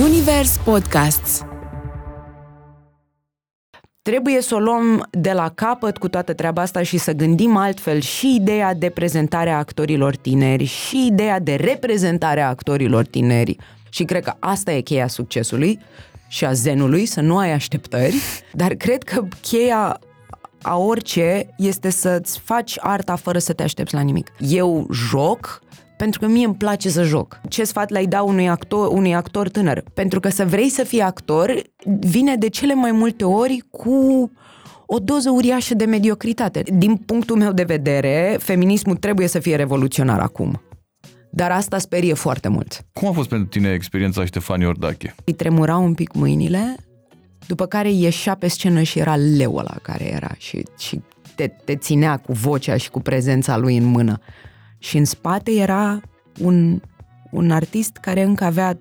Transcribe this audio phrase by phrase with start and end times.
[0.00, 1.44] Zunivers Podcasts
[4.02, 8.00] Trebuie să o luăm de la capăt cu toată treaba asta și să gândim altfel
[8.00, 13.56] și ideea de prezentare a actorilor tineri și ideea de reprezentare a actorilor tineri.
[13.88, 15.78] Și cred că asta e cheia succesului
[16.28, 18.14] și a zenului, să nu ai așteptări,
[18.52, 19.98] dar cred că cheia
[20.62, 24.32] a orice este să-ți faci arta fără să te aștepți la nimic.
[24.38, 25.62] Eu joc
[26.00, 27.40] pentru că mie îmi place să joc.
[27.48, 29.82] Ce sfat le-ai da unui actor, unui actor tânăr?
[29.94, 31.62] Pentru că să vrei să fii actor
[32.00, 34.30] vine de cele mai multe ori cu
[34.86, 36.62] o doză uriașă de mediocritate.
[36.74, 40.60] Din punctul meu de vedere, feminismul trebuie să fie revoluționar acum.
[41.30, 42.84] Dar asta sperie foarte mult.
[42.92, 45.14] Cum a fost pentru tine experiența Ștefani Ordache?
[45.24, 46.76] Îi tremurau un pic mâinile,
[47.46, 51.00] după care ieșea pe scenă și era leu ăla care era și, și
[51.34, 54.20] te, te ținea cu vocea și cu prezența lui în mână.
[54.80, 56.00] Și în spate era
[56.40, 56.80] un,
[57.30, 58.78] un artist care încă avea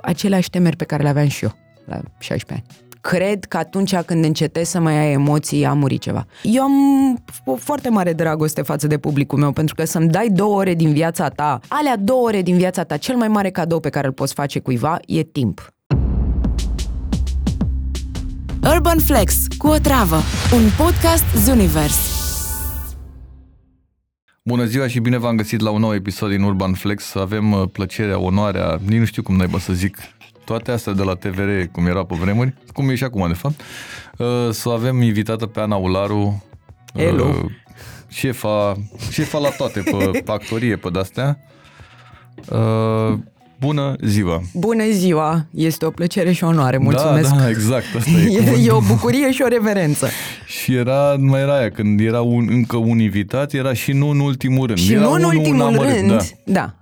[0.00, 1.52] aceleași temeri pe care le aveam și eu
[1.84, 2.84] la 16 ani.
[3.00, 6.26] Cred că atunci când încetezi să mai ai emoții, a murit ceva.
[6.42, 6.72] Eu am
[7.44, 10.92] o foarte mare dragoste față de publicul meu, pentru că să-mi dai două ore din
[10.92, 14.12] viața ta, alea două ore din viața ta, cel mai mare cadou pe care îl
[14.12, 15.68] poți face cuiva e timp.
[18.74, 20.16] Urban Flex cu o travă,
[20.54, 22.15] un podcast Zunivers.
[24.46, 27.14] Bună ziua și bine v-am găsit la un nou episod din Urban Flex.
[27.14, 29.96] Avem uh, plăcerea, onoarea, nici nu știu cum naiba să zic,
[30.44, 33.60] toate astea de la TVR, cum era pe vremuri, cum e și acum, de fapt,
[34.16, 36.44] uh, să avem invitată pe Ana Ularu,
[36.94, 37.24] Hello.
[37.24, 37.50] Uh,
[38.08, 38.76] șefa,
[39.10, 41.38] șefa la toate, pe, pe actorie, pe de-astea.
[43.60, 44.42] Bună ziua!
[44.54, 45.46] Bună ziua!
[45.50, 47.30] Este o plăcere și o onoare, mulțumesc!
[47.30, 48.38] Da, da, exact, asta e.
[48.60, 50.08] e, e o bucurie și o reverență.
[50.60, 54.20] Și era, mai era aia, când era un, încă un invitat, era și nu în
[54.20, 54.78] ultimul rând.
[54.78, 56.24] Și era nu în ultimul amărât, rând, da.
[56.44, 56.74] da.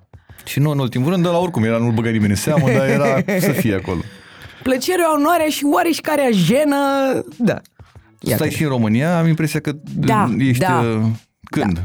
[0.44, 2.88] Și nu în ultimul rând, dar la oricum era, nu-l băga nimeni în seamă, dar
[2.88, 4.00] era să fie acolo.
[4.62, 6.76] Plăcerea, onoarea și oareșcarea jenă,
[7.38, 7.60] da.
[8.20, 8.36] Iată.
[8.36, 10.62] Stai și în România, am impresia că da, ești...
[10.62, 10.80] Da.
[10.80, 11.06] Uh,
[11.44, 11.74] când?
[11.74, 11.80] Da.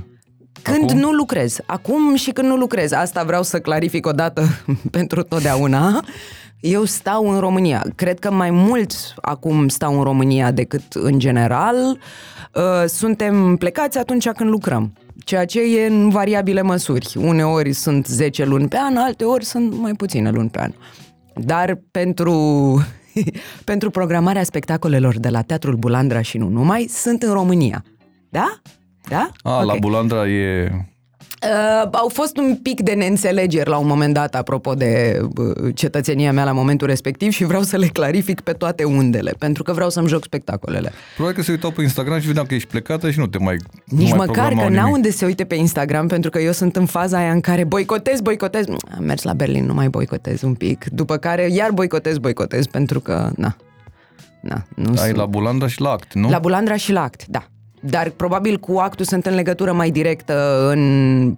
[0.71, 0.99] Când Acum?
[0.99, 1.57] nu lucrez.
[1.65, 2.91] Acum și când nu lucrez.
[2.91, 4.43] Asta vreau să clarific o dată
[4.91, 6.03] pentru totdeauna.
[6.59, 7.85] Eu stau în România.
[7.95, 8.91] Cred că mai mult
[9.21, 11.75] acum stau în România decât în general.
[12.55, 14.93] Uh, suntem plecați atunci când lucrăm.
[15.25, 17.15] Ceea ce e în variabile măsuri.
[17.17, 20.71] Uneori sunt 10 luni pe an, alte ori sunt mai puține luni pe an.
[21.35, 22.33] Dar pentru,
[23.63, 27.83] pentru programarea spectacolelor de la Teatrul Bulandra și nu numai, sunt în România.
[28.29, 28.61] Da?
[29.09, 29.29] Da?
[29.41, 29.65] A, okay.
[29.65, 30.71] la Bulandra e...
[31.43, 36.31] Uh, au fost un pic de neînțelegeri la un moment dat apropo de uh, cetățenia
[36.31, 39.89] mea la momentul respectiv și vreau să le clarific pe toate undele, pentru că vreau
[39.89, 40.91] să-mi joc spectacolele.
[41.15, 43.55] Probabil că se uitau pe Instagram și vedeau că ești plecată și nu te mai
[43.85, 46.75] Nici nu mai măcar că n-au unde se uite pe Instagram, pentru că eu sunt
[46.75, 48.65] în faza aia în care boicotez, boicotez.
[48.97, 50.85] Am mers la Berlin, nu mai boicotez un pic.
[50.91, 53.55] După care iar boicotez, boicotez, pentru că, na,
[54.41, 55.15] na, nu Ai sunt...
[55.15, 56.29] la Bulandra și la Act, nu?
[56.29, 57.47] La Bulandra și la Act, da.
[57.79, 61.35] Dar probabil cu actul sunt în legătură mai directă în,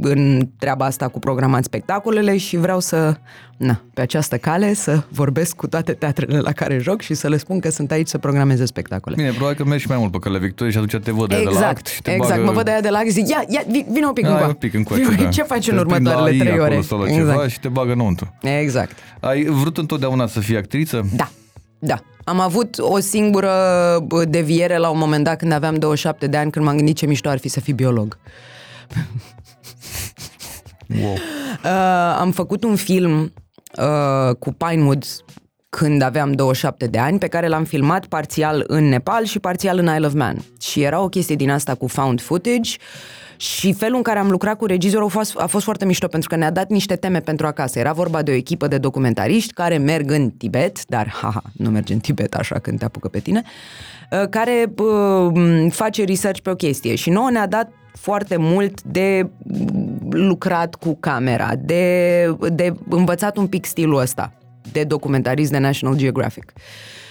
[0.00, 3.16] în treaba asta cu programat spectacolele și vreau să,
[3.56, 7.36] na, pe această cale, să vorbesc cu toate teatrele la care joc și să le
[7.36, 9.14] spun că sunt aici să programeze spectacole.
[9.16, 11.58] Bine, probabil că mergi mai mult pe căle Victorie și atunci te văd exact, de
[11.60, 12.44] la act și te Exact, bagă...
[12.44, 13.62] mă văd de aia de la act zic, ia, ia,
[13.92, 14.46] vină un pic încoa.
[14.46, 15.28] un pic încoace, da.
[15.28, 16.80] Ce faci te în următoarele trei ore?
[16.80, 17.30] Sau exact.
[17.30, 18.34] ceva și te bagă înăuntru.
[18.60, 18.96] Exact.
[19.20, 21.08] Ai vrut întotdeauna să fii actriță?
[21.16, 21.28] Da,
[21.78, 21.98] da.
[22.24, 23.52] Am avut o singură
[24.28, 27.28] deviere la un moment dat când aveam 27 de ani, când m-am gândit ce mișto
[27.28, 28.18] ar fi să fii biolog.
[31.02, 31.16] Wow.
[31.64, 33.32] Uh, am făcut un film
[33.78, 35.04] uh, cu Pinewood
[35.68, 39.84] când aveam 27 de ani, pe care l-am filmat parțial în Nepal și parțial în
[39.94, 40.44] Isle of Man.
[40.60, 42.70] Și era o chestie din asta cu found footage
[43.44, 46.28] și felul în care am lucrat cu regizorul a fost, a fost foarte mișto pentru
[46.28, 47.78] că ne-a dat niște teme pentru acasă.
[47.78, 51.92] Era vorba de o echipă de documentariști care merg în Tibet, dar haha, nu merge
[51.92, 53.42] în Tibet așa când te apucă pe tine,
[54.10, 59.30] uh, care uh, face research pe o chestie și nouă ne-a dat foarte mult de
[60.10, 64.32] lucrat cu camera, de, de învățat un pic stilul ăsta
[64.72, 66.52] de documentarist de National Geographic.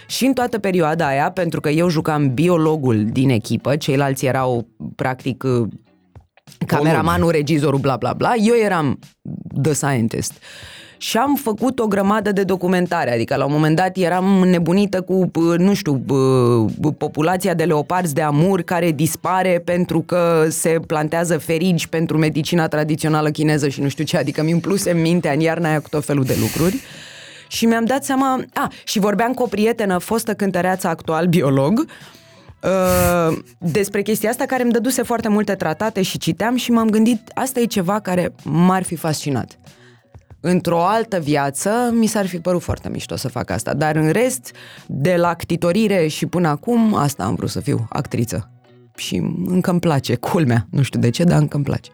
[0.08, 5.44] Și în toată perioada aia, pentru că eu jucam biologul din echipă, ceilalți erau practic
[6.66, 9.00] cameramanul, regizorul, bla bla bla, eu eram
[9.62, 10.34] the scientist.
[10.98, 15.32] Și am făcut o grămadă de documentare, adică la un moment dat eram nebunită cu,
[15.58, 16.06] nu știu,
[16.98, 23.30] populația de leoparzi de amur care dispare pentru că se plantează ferigi pentru medicina tradițională
[23.30, 26.06] chineză și nu știu ce, adică mi umpluse în mintea în iarna aia cu tot
[26.06, 26.82] felul de lucruri.
[27.48, 31.86] Și mi-am dat seama, a, și vorbeam cu o prietenă, fostă cântăreață actual biolog, uh,
[32.64, 37.32] Uh, despre chestia asta care îmi dăduse foarte multe tratate și citeam și m-am gândit,
[37.34, 39.58] asta e ceva care m-ar fi fascinat.
[40.40, 43.74] într-o altă viață, mi s-ar fi părut foarte mișto să fac asta.
[43.74, 44.52] Dar în rest,
[44.88, 48.52] de la actitorire și până acum, asta am vrut să fiu, actriță.
[48.96, 50.68] Și încă îmi place, culmea.
[50.70, 51.92] Nu știu de ce, dar încă îmi place.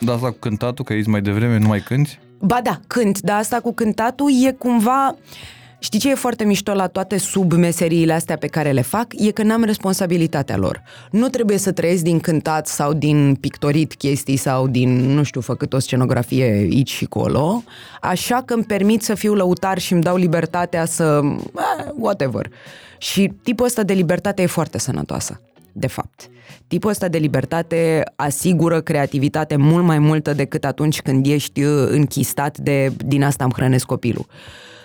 [0.00, 2.18] Dar asta cu cântatul, că aici mai devreme nu mai cânti?
[2.40, 5.16] Ba da, cânt, dar asta cu cântatul e cumva...
[5.84, 9.06] Știi ce e foarte mișto la toate submeseriile astea pe care le fac?
[9.16, 10.82] E că n-am responsabilitatea lor.
[11.10, 15.72] Nu trebuie să trăiesc din cântat sau din pictorit chestii sau din, nu știu, făcut
[15.72, 17.62] o scenografie aici și colo,
[18.00, 21.20] așa că îmi permit să fiu lăutar și îmi dau libertatea să...
[21.24, 22.50] Eh, whatever.
[22.98, 25.40] Și tipul ăsta de libertate e foarte sănătoasă
[25.72, 26.28] de fapt.
[26.66, 32.92] Tipul ăsta de libertate asigură creativitate mult mai multă decât atunci când ești închistat de
[33.04, 34.26] din asta îmi hrănesc copilul.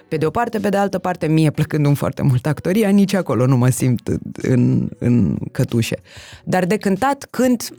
[0.09, 3.45] Pe de o parte, pe de altă parte, mie plăcându-mi foarte mult actoria, nici acolo
[3.45, 4.09] nu mă simt
[4.41, 5.97] în, în cătușe.
[6.43, 7.73] Dar de cântat, cânt,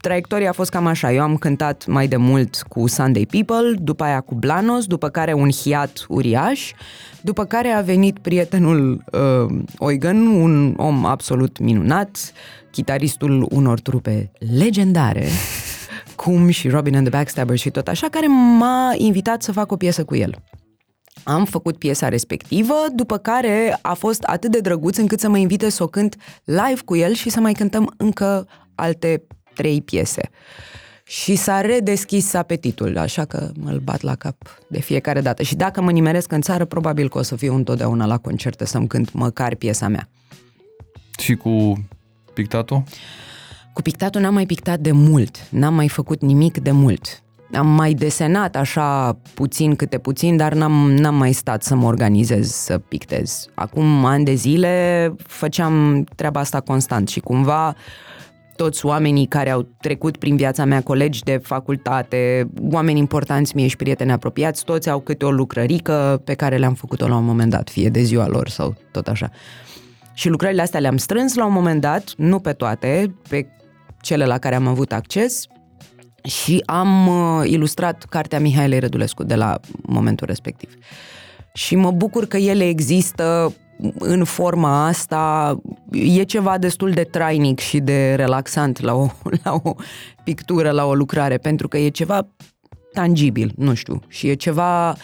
[0.00, 1.12] traiectoria a fost cam așa.
[1.12, 5.32] Eu am cântat mai de mult cu Sunday People, după aia cu Blanos, după care
[5.32, 6.72] un hiat uriaș,
[7.20, 12.32] după care a venit prietenul uh, Oigan, un om absolut minunat,
[12.70, 15.26] chitaristul unor trupe legendare,
[16.16, 18.26] cum și Robin and the Backstabbers și tot așa, care
[18.58, 20.34] m-a invitat să fac o piesă cu el.
[21.24, 25.68] Am făcut piesa respectivă, după care a fost atât de drăguț încât să mă invite
[25.68, 29.22] să o cânt live cu el și să mai cântăm încă alte
[29.54, 30.30] trei piese.
[31.04, 34.36] Și s-a redeschis apetitul, așa că mă bat la cap
[34.68, 35.42] de fiecare dată.
[35.42, 38.86] Și dacă mă nimeresc în țară, probabil că o să fiu întotdeauna la concerte să-mi
[38.86, 40.08] cânt măcar piesa mea.
[41.18, 41.84] Și cu
[42.34, 42.82] pictatul?
[43.72, 47.22] Cu pictatul n-am mai pictat de mult, n-am mai făcut nimic de mult.
[47.52, 52.50] Am mai desenat așa puțin câte puțin, dar n-am, n-am mai stat să mă organizez
[52.52, 53.46] să pictez.
[53.54, 57.74] Acum ani de zile făceam treaba asta constant și cumva
[58.56, 63.76] toți oamenii care au trecut prin viața mea, colegi de facultate, oameni importanți mie și
[63.76, 67.70] prieteni apropiați, toți au câte o lucrărică pe care le-am făcut-o la un moment dat,
[67.70, 69.30] fie de ziua lor sau tot așa.
[70.14, 73.46] Și lucrările astea le-am strâns la un moment dat, nu pe toate, pe
[74.00, 75.46] cele la care am avut acces
[76.22, 80.74] și am uh, ilustrat cartea Mihailei Rădulescu de la momentul respectiv.
[81.54, 83.54] Și mă bucur că ele există
[83.98, 85.56] în forma asta
[85.90, 89.06] e ceva destul de trainic și de relaxant la o,
[89.44, 89.74] la o
[90.24, 92.26] pictură, la o lucrare, pentru că e ceva
[92.92, 94.96] tangibil, nu știu, și e ceva...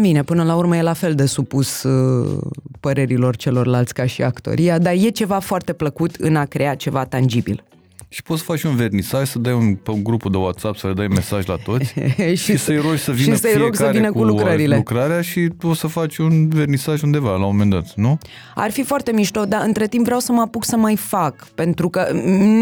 [0.00, 2.40] Bine, până la urmă e la fel de supus uh,
[2.80, 7.64] părerilor celorlalți ca și actoria, dar e ceva foarte plăcut în a crea ceva tangibil.
[8.12, 10.86] Și poți să faci un vernisaj, să dai un, pe un grupul de WhatsApp, să
[10.86, 13.88] le dai mesaj la toți și, și să-i rogi să vină și să-i rog să
[13.92, 14.76] vină cu, cu lucrările.
[14.76, 18.18] lucrarea și tu o să faci un vernisaj undeva la un moment dat, nu?
[18.54, 21.88] Ar fi foarte mișto, dar între timp vreau să mă apuc să mai fac, pentru
[21.88, 22.08] că,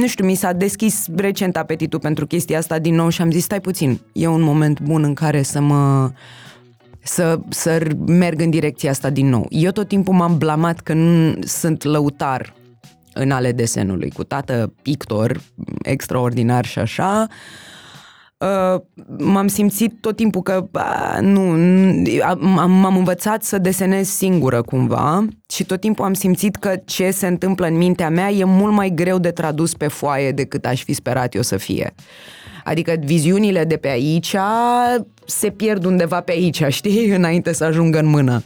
[0.00, 3.42] nu știu, mi s-a deschis recent apetitul pentru chestia asta din nou și am zis,
[3.42, 6.10] stai puțin, e un moment bun în care să mă
[7.02, 9.46] să, să merg în direcția asta din nou.
[9.48, 12.56] Eu tot timpul m-am blamat că nu sunt lăutar
[13.18, 15.40] în ale desenului, cu tată pictor
[15.82, 17.26] extraordinar și așa,
[18.38, 18.80] Uh,
[19.18, 21.40] m-am simțit tot timpul că uh, nu,
[22.24, 27.26] am, m-am învățat să desenez singură cumva și tot timpul am simțit că ce se
[27.26, 30.92] întâmplă în mintea mea e mult mai greu de tradus pe foaie decât aș fi
[30.92, 31.94] sperat eu să fie.
[32.64, 34.36] Adică viziunile de pe aici
[35.26, 38.42] se pierd undeva pe aici, știi, înainte să ajungă în mână.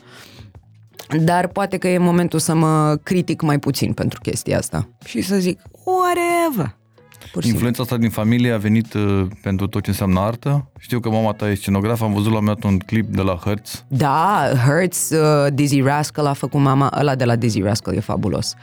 [1.15, 5.21] Uh, dar poate că e momentul să mă critic mai puțin pentru chestia asta și
[5.21, 6.81] să zic, whatever.
[7.33, 10.71] Pur Influența asta din familie a venit uh, pentru tot ce înseamnă artă?
[10.79, 13.85] Știu că mama ta e scenograf, am văzut la un un clip de la Hertz.
[13.89, 18.55] Da, Hertz, uh, Dizzy Rascal a făcut mama, ăla de la Dizzy Rascal e fabulos.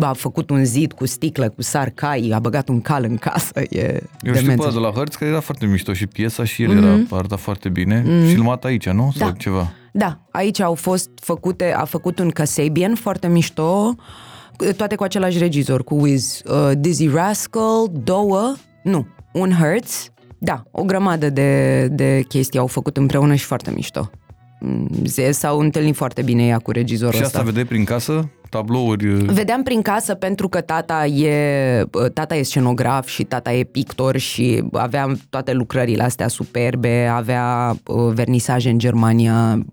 [0.00, 3.60] A făcut un zid cu sticlă, cu sar cai, a băgat un cal în casă,
[3.70, 6.70] e Eu știu pe de la Hertz că era foarte mișto și piesa și el
[6.70, 6.76] mm-hmm.
[6.76, 8.28] era arăta foarte bine, mm-hmm.
[8.28, 9.12] filmat aici, nu?
[9.16, 9.34] Sau da.
[9.36, 9.72] ceva?
[9.92, 13.94] Da, aici au fost făcute, a făcut un Kasabian foarte mișto,
[14.76, 20.82] toate cu același regizor, cu Wiz, uh, Dizzy Rascal, două, nu, un Hertz, da, o
[20.82, 24.10] grămadă de, de chestii au făcut împreună și foarte mișto.
[24.60, 24.88] Mm,
[25.30, 27.48] s-au întâlnit foarte bine ea cu regizorul Și asta ăsta.
[27.48, 28.30] vedeai prin casă?
[28.50, 29.12] Tablouri?
[29.12, 29.30] Uh?
[29.30, 34.16] Vedeam prin casă pentru că tata e, uh, tata e scenograf și tata e pictor
[34.16, 37.76] și aveam toate lucrările astea superbe, avea
[38.12, 39.64] vernisaje în Germania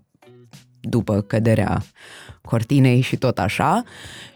[0.80, 1.82] după căderea
[2.42, 3.82] cortinei și tot așa.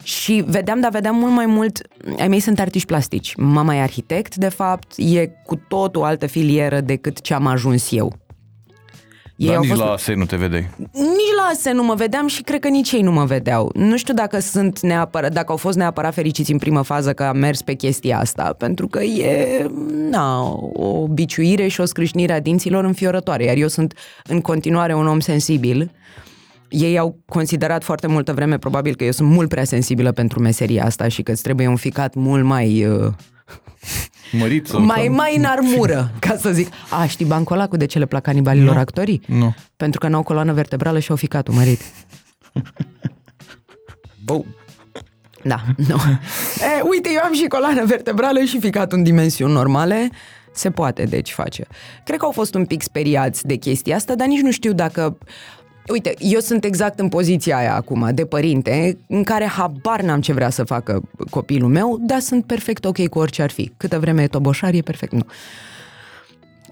[0.03, 1.81] Și vedeam, dar vedeam mult mai mult,
[2.19, 3.35] ai mei sunt artiști plastici.
[3.37, 7.93] Mama e arhitect, de fapt, e cu tot o altă filieră decât ce am ajuns
[7.93, 8.23] eu.
[9.37, 9.83] Ei Dar au nici fost...
[9.83, 10.71] la ASE nu te vedeai.
[10.93, 13.71] Nici la ASE nu mă vedeam și cred că nici ei nu mă vedeau.
[13.75, 17.37] Nu știu dacă sunt neapărat, dacă au fost neapărat fericiți în primă fază că am
[17.37, 19.67] mers pe chestia asta, pentru că e
[20.11, 25.07] na, o biciuire și o scrâșnire a dinților înfiorătoare, iar eu sunt în continuare un
[25.07, 25.91] om sensibil.
[26.69, 30.85] Ei au considerat foarte multă vreme probabil că eu sunt mult prea sensibilă pentru meseria
[30.85, 33.13] asta și că îți trebuie un ficat mult mai uh,
[34.33, 36.69] Mărit sau mai, cam- mai în armură, ca să zic.
[36.91, 38.81] A, știi bancul ăla cu de ce le plac canibalilor Nu.
[38.81, 39.23] actorii?
[39.27, 39.55] Nu.
[39.77, 41.81] Pentru că n-au coloană vertebrală și au ficatul mărit.
[44.25, 44.47] Bou.
[45.43, 45.97] Da, nu.
[45.97, 50.11] E, uite, eu am și coloană vertebrală și ficatul în dimensiuni normale.
[50.53, 51.67] Se poate, deci face.
[52.05, 55.19] Cred că au fost un pic speriați de chestia asta, dar nici nu știu dacă...
[55.89, 60.33] Uite, eu sunt exact în poziția aia acum, de părinte, în care habar n-am ce
[60.33, 63.73] vrea să facă copilul meu, dar sunt perfect ok cu orice ar fi.
[63.77, 65.25] Câtă vreme e toboșar, e perfect, nu.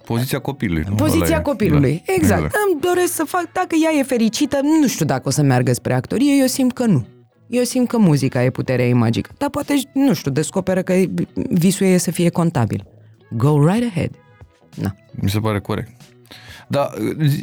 [0.04, 0.84] Poziția copilului.
[0.88, 0.94] nu?
[0.94, 1.42] Poziția Ăla e.
[1.42, 2.12] copilului, Da.
[2.12, 2.42] exact.
[2.42, 5.92] Îmi doresc să fac, dacă ea e fericită, nu știu dacă o să meargă spre
[5.94, 7.06] actorie, eu simt că nu.
[7.48, 9.30] Eu simt că muzica e puterea ei magică.
[9.38, 10.94] Dar poate, nu știu, descoperă că
[11.50, 12.84] visul ei e să fie contabil.
[13.30, 14.10] Go right ahead.
[14.74, 14.94] Na.
[15.10, 15.90] Mi se pare corect.
[16.68, 16.90] Da,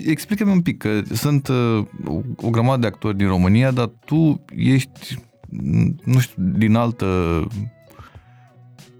[0.05, 4.41] explică-mi un pic, că sunt uh, o, o grămadă de actori din România, dar tu
[4.55, 5.17] ești,
[5.49, 7.47] m, nu știu, din altă,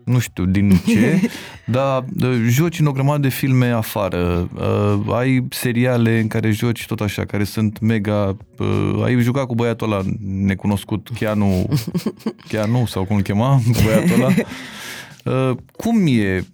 [0.04, 1.20] nu știu din ce,
[1.66, 6.86] dar uh, joci în o grămadă de filme afară, uh, ai seriale în care joci
[6.86, 11.70] tot așa, care sunt mega, uh, ai jucat cu băiatul ăla necunoscut, Keanu,
[12.50, 14.34] Keanu sau cum îl chema, băiatul ăla.
[15.26, 16.46] Uh, cum e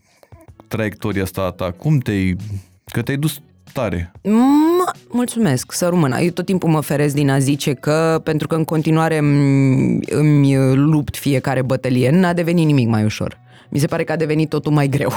[0.67, 1.71] traiectoria asta a ta?
[1.71, 2.35] Cum te-ai...
[2.85, 3.41] Că te-ai dus
[3.75, 4.11] tare.
[4.23, 6.19] Mă, mulțumesc, să rămână.
[6.19, 10.55] Eu tot timpul mă feresc din a zice că, pentru că în continuare îmi, îmi
[10.75, 13.39] lupt fiecare bătălie, n-a devenit nimic mai ușor.
[13.69, 15.11] Mi se pare că a devenit totul mai greu.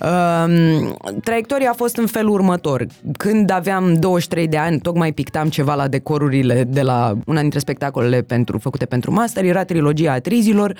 [0.00, 2.86] Um, traiectoria a fost în felul următor.
[3.18, 8.22] Când aveam 23 de ani, tocmai pictam ceva la decorurile de la una dintre spectacolele
[8.22, 10.76] pentru, făcute pentru master, era trilogia Atrizilor,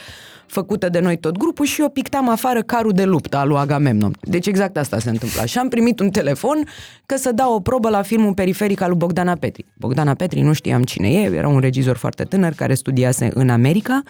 [0.46, 4.16] făcută de noi tot grupul și eu pictam afară carul de luptă al lui Agamemnon.
[4.20, 5.44] Deci exact asta se întâmpla.
[5.44, 6.64] Și am primit un telefon
[7.06, 9.64] că să dau o probă la filmul periferic al lui Bogdana Petri.
[9.78, 14.02] Bogdana Petri nu știam cine e, era un regizor foarte tânăr care studiase în America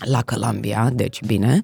[0.00, 1.62] la Columbia, deci bine.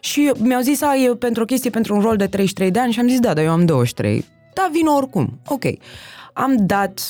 [0.00, 2.92] Și mi-au zis, a, e pentru o chestie, pentru un rol de 33 de ani
[2.92, 4.24] și am zis, da, dar eu am 23.
[4.54, 5.40] Da, vin oricum.
[5.46, 5.62] Ok.
[6.32, 7.00] Am dat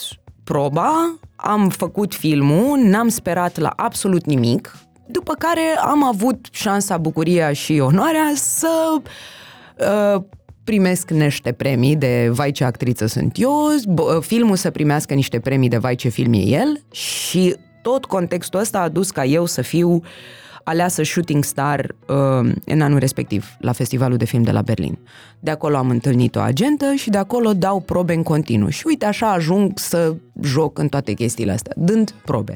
[0.45, 7.53] proba, am făcut filmul, n-am sperat la absolut nimic, după care am avut șansa, bucuria
[7.53, 8.97] și onoarea să
[9.79, 10.23] uh,
[10.65, 15.69] primesc niște premii de vai ce actriță sunt eu, b- filmul să primească niște premii
[15.69, 19.63] de vai ce film e el și tot contextul ăsta a dus ca eu să
[19.63, 20.03] fiu
[20.69, 24.99] aleasă shooting star uh, în anul respectiv, la festivalul de film de la Berlin.
[25.41, 28.69] De acolo am întâlnit o agentă și de acolo dau probe în continuu.
[28.69, 32.55] Și uite, așa ajung să joc în toate chestiile astea, dând probe.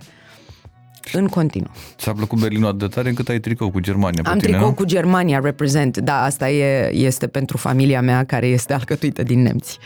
[1.12, 1.70] În continuu.
[1.96, 4.68] Ți-a plăcut Berlinul atât de tare încât ai tricou cu Germania pe Am tine, tricou
[4.68, 4.74] nu?
[4.74, 5.98] cu Germania, represent.
[5.98, 9.78] Da, asta e, este pentru familia mea care este alcătuită din nemți.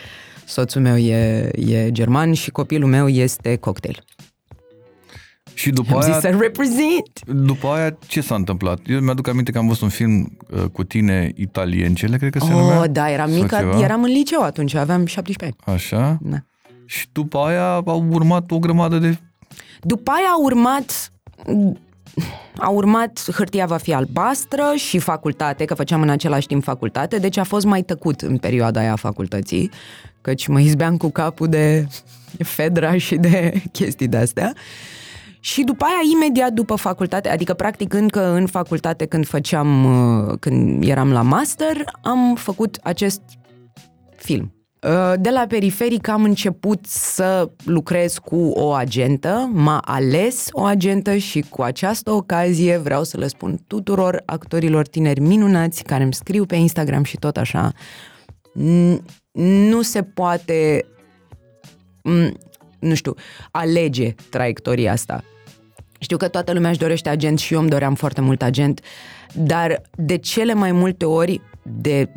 [0.45, 4.04] Soțul meu e, e german și copilul meu este cocktail.
[5.56, 7.25] Și după Am zis aia, să represent.
[7.26, 8.78] după aia, ce s-a întâmplat?
[8.86, 12.50] Eu mi-aduc aminte că am văzut un film uh, cu tine, Italiencele, cred că se
[12.50, 12.80] numea.
[12.80, 13.78] Oh, da, eram sau mică, ceva.
[13.80, 15.76] eram în liceu atunci, aveam 17 ani.
[15.76, 16.18] Așa.
[16.20, 16.36] Da.
[16.84, 19.18] Și după aia au urmat o grămadă de...
[19.80, 21.12] După aia a urmat
[22.58, 27.36] a urmat hârtia va fi albastră și facultate, că făceam în același timp facultate, deci
[27.36, 29.70] a fost mai tăcut în perioada aia a facultății,
[30.20, 31.86] căci mă izbeam cu capul de
[32.38, 34.52] Fedra și de chestii de-astea.
[35.47, 40.85] Și după aia, imediat după facultate, adică practic încă în facultate când făceam, uh, când
[40.85, 43.21] eram la master, am făcut acest
[44.17, 44.53] film.
[44.83, 51.17] Uh, De la periferic am început să lucrez cu o agentă, m-a ales o agentă
[51.17, 56.45] și cu această ocazie vreau să le spun tuturor actorilor tineri minunați care îmi scriu
[56.45, 57.73] pe Instagram și tot așa,
[58.59, 58.99] n-
[59.69, 60.87] nu se poate,
[62.03, 62.33] m,
[62.79, 63.15] nu știu,
[63.50, 65.25] alege traiectoria asta.
[65.99, 68.81] Știu că toată lumea își dorește agent și eu îmi doream foarte mult agent,
[69.35, 72.09] dar de cele mai multe ori, de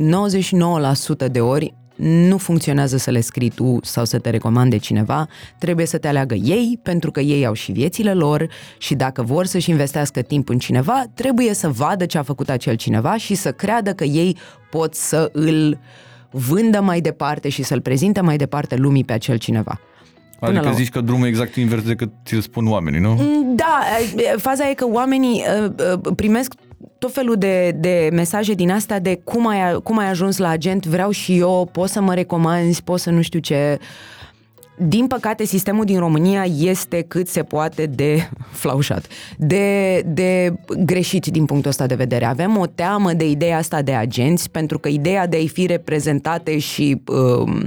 [1.28, 5.86] 99% de ori, nu funcționează să le scrii tu sau să te recomande cineva, trebuie
[5.86, 9.70] să te aleagă ei, pentru că ei au și viețile lor și dacă vor să-și
[9.70, 13.94] investească timp în cineva, trebuie să vadă ce a făcut acel cineva și să creadă
[13.94, 14.38] că ei
[14.70, 15.80] pot să îl
[16.32, 19.80] vândă mai departe și să-l prezinte mai departe lumii pe acel cineva.
[20.40, 23.20] Până Adică la- zici că drumul e exact invers decât ți-l spun oamenii, nu?
[23.56, 23.80] Da,
[24.38, 25.72] faza e că oamenii uh,
[26.06, 26.54] uh, primesc
[26.98, 30.86] tot felul de, de mesaje din astea de cum ai, cum ai ajuns la agent,
[30.86, 33.78] vreau și eu, poți să mă recomanzi, poți să nu știu ce.
[34.82, 39.08] Din păcate, sistemul din România este cât se poate de flaușat,
[39.38, 40.54] de, de
[40.86, 42.26] greșit din punctul ăsta de vedere.
[42.26, 46.58] Avem o teamă de ideea asta de agenți, pentru că ideea de a-i fi reprezentate
[46.58, 47.62] și um,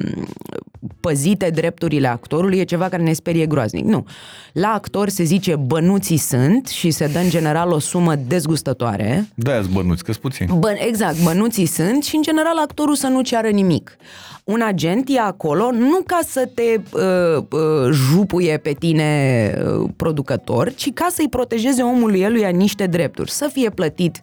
[1.01, 3.85] păzite drepturile actorului e ceva care ne sperie groaznic.
[3.85, 4.07] Nu.
[4.53, 9.29] La actor se zice bănuții sunt și se dă în general o sumă dezgustătoare.
[9.35, 10.47] Da, bănuți, că puțin.
[10.59, 13.97] Bă, exact, bănuții sunt și în general actorul să nu ceară nimic.
[14.45, 20.75] Un agent e acolo nu ca să te uh, uh, jupuie pe tine uh, producător,
[20.75, 24.21] ci ca să-i protejeze omului eluia niște drepturi, să fie plătit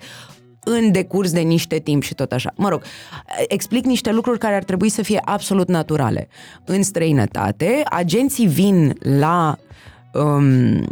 [0.63, 2.53] în decurs de niște timp și tot așa.
[2.55, 2.81] Mă rog,
[3.47, 6.27] explic niște lucruri care ar trebui să fie absolut naturale.
[6.65, 9.57] În străinătate, agenții vin la
[10.13, 10.87] um,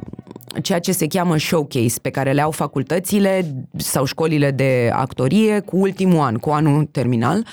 [0.62, 5.78] ceea ce se cheamă showcase, pe care le au facultățile sau școlile de actorie cu
[5.78, 7.46] ultimul an, cu anul terminal,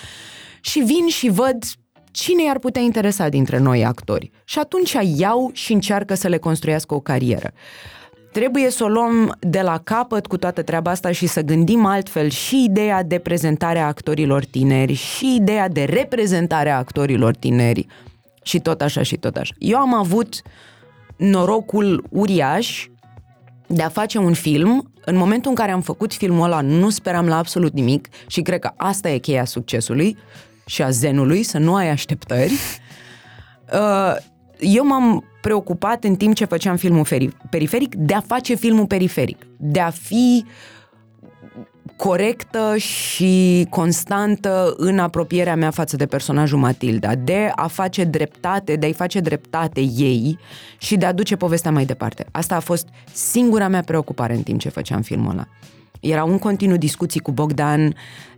[0.60, 1.58] și vin și văd
[2.14, 4.30] cine i-ar putea interesa dintre noi actori.
[4.44, 7.52] Și atunci iau și încearcă să le construiască o carieră.
[8.32, 12.28] Trebuie să o luăm de la capăt cu toată treaba asta și să gândim altfel
[12.28, 17.86] și ideea de prezentare a actorilor tineri și ideea de reprezentare a actorilor tineri
[18.42, 19.54] și tot așa și tot așa.
[19.58, 20.42] Eu am avut
[21.16, 22.88] norocul uriaș
[23.66, 24.92] de a face un film.
[25.04, 28.58] În momentul în care am făcut filmul ăla, nu speram la absolut nimic și cred
[28.58, 30.16] că asta e cheia succesului
[30.66, 32.52] și a zenului, să nu ai așteptări.
[33.72, 34.16] Uh,
[34.58, 37.06] eu m-am preocupat în timp ce făceam filmul
[37.50, 40.44] periferic de a face filmul periferic, de a fi
[41.96, 48.86] corectă și constantă în apropierea mea față de personajul Matilda, de a face dreptate, de
[48.86, 50.38] a-i face dreptate ei
[50.78, 52.26] și de a duce povestea mai departe.
[52.30, 55.46] Asta a fost singura mea preocupare în timp ce făceam filmul ăla.
[56.00, 57.94] Era un continuu discuții cu Bogdan,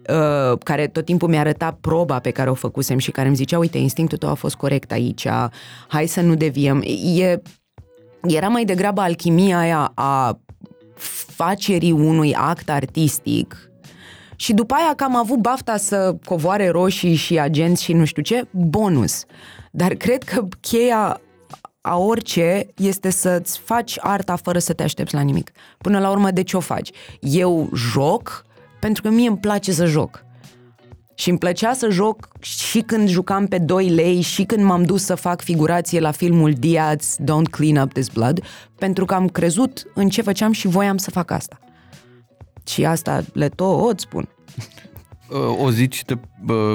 [0.08, 3.58] uh, care tot timpul mi-a arătat proba pe care o făcusem și care îmi zicea,
[3.58, 5.26] uite, instinctul tău a fost corect aici,
[5.88, 6.82] hai să nu deviem.
[7.16, 7.42] E,
[8.22, 10.40] era mai degrabă alchimia aia a
[11.36, 13.70] facerii unui act artistic
[14.36, 18.22] și după aia că am avut bafta să covoare roșii și agenți și nu știu
[18.22, 19.24] ce, bonus.
[19.70, 21.20] Dar cred că cheia
[21.80, 25.50] a orice este să-ți faci arta fără să te aștepți la nimic.
[25.78, 26.90] Până la urmă, de ce o faci?
[27.20, 28.44] Eu joc
[28.80, 30.24] pentru că mie îmi place să joc.
[31.14, 35.04] Și îmi plăcea să joc și când jucam pe 2 lei și când m-am dus
[35.04, 38.42] să fac figurație la filmul Diaz, Don't Clean Up This Blood,
[38.78, 41.58] pentru că am crezut în ce făceam și voiam să fac asta.
[42.66, 44.28] Și asta le tot spun.
[45.58, 46.18] O zici de,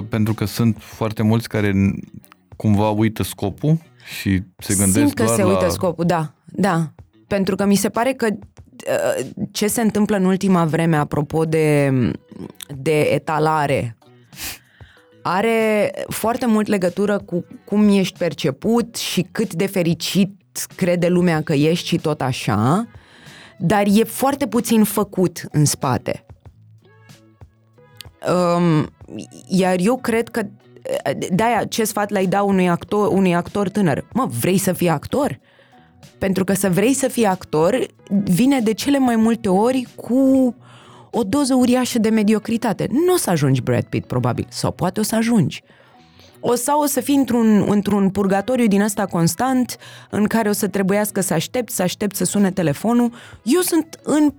[0.09, 1.73] pentru că sunt foarte mulți care
[2.55, 3.77] cumva uită scopul
[4.19, 5.49] și se gândesc Simt că doar se la...
[5.49, 6.93] uită scopul, da, da.
[7.27, 8.37] Pentru că mi se pare că uh,
[9.51, 11.91] ce se întâmplă în ultima vreme apropo de,
[12.77, 13.95] de etalare
[15.21, 20.31] are foarte mult legătură cu cum ești perceput și cât de fericit
[20.75, 22.87] crede lumea că ești și tot așa,
[23.57, 26.25] dar e foarte puțin făcut în spate.
[28.57, 28.89] Um,
[29.47, 30.41] iar eu cred că
[31.29, 34.07] de-aia ce sfat le-ai da unui actor, unui actor tânăr?
[34.13, 35.39] Mă, vrei să fii actor?
[36.21, 37.85] Pentru că să vrei să fii actor
[38.23, 40.55] vine de cele mai multe ori cu
[41.11, 42.87] o doză uriașă de mediocritate.
[42.91, 45.63] Nu o să ajungi Brad Pitt, probabil, sau poate o să ajungi.
[46.39, 49.77] O sau o să fii într-un, într-un purgatoriu din ăsta constant,
[50.09, 53.11] în care o să trebuiască să aștept, să aștept să sune telefonul.
[53.43, 54.33] Eu sunt în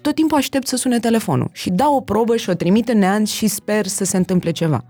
[0.00, 3.28] tot timpul aștept să sune telefonul și dau o probă și o trimit în neant
[3.28, 4.84] și sper să se întâmple ceva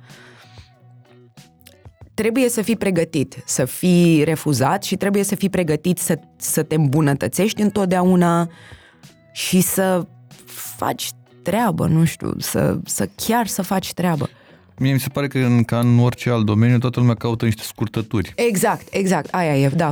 [2.20, 6.74] trebuie să fii pregătit, să fii refuzat și trebuie să fii pregătit să, să te
[6.74, 8.48] îmbunătățești întotdeauna
[9.32, 10.06] și să
[10.76, 11.10] faci
[11.42, 14.28] treabă, nu știu, să, să chiar să faci treabă.
[14.78, 17.62] Mie mi se pare că în, ca în orice alt domeniu toată lumea caută niște
[17.62, 18.32] scurtături.
[18.36, 19.90] Exact, exact, aia e, da,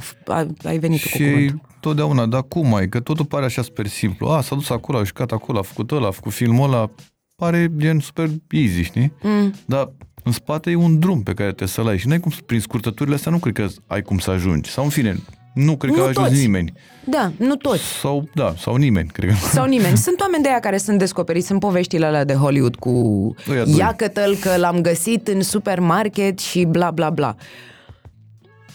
[0.65, 1.61] ai venit și cu cuvântul.
[1.81, 2.89] totdeauna, dar cum ai?
[2.89, 4.29] Că totul pare așa super simplu.
[4.29, 6.91] A, s-a dus acolo, a jucat acolo, a făcut ăla, a făcut filmul ăla,
[7.37, 9.13] pare gen super easy, știi?
[9.23, 9.53] Mm.
[9.67, 9.93] Dar
[10.27, 12.61] în spate e un drum pe care trebuie să-l ai și nu ai cum, prin
[12.61, 14.71] scurtăturile astea nu cred că ai cum să ajungi.
[14.71, 15.17] Sau în fine,
[15.55, 16.41] nu cred că nu a ajuns toți.
[16.41, 16.73] nimeni.
[17.05, 17.83] Da, nu toți.
[18.01, 19.35] Sau, da, sau nimeni, cred că.
[19.35, 19.97] Sau nimeni.
[20.07, 23.35] Sunt oameni de aia care sunt descoperiți, sunt poveștile alea de Hollywood cu
[23.77, 27.35] iacătă că l-am găsit în supermarket și bla bla bla.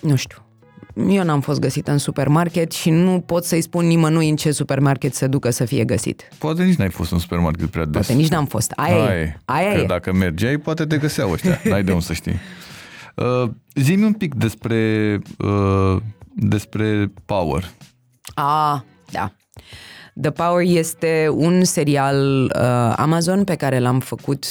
[0.01, 0.37] Nu știu
[1.09, 5.13] eu n-am fost găsită în supermarket și nu pot să-i spun nimănui în ce supermarket
[5.13, 6.27] se ducă să fie găsit.
[6.37, 8.05] Poate nici n-ai fost în supermarket prea des.
[8.05, 8.71] Poate nici n-am fost.
[8.75, 9.37] Aia Hai, e.
[9.45, 9.85] Aia că e.
[9.85, 11.61] dacă mergeai, poate te găseau ăștia.
[11.63, 12.39] N-ai de unde să știi.
[13.15, 15.97] Uh, zi un pic despre, uh,
[16.35, 17.71] despre Power.
[18.33, 18.79] Ah,
[19.11, 19.33] da.
[20.21, 24.45] The Power este un serial uh, Amazon pe care l-am făcut,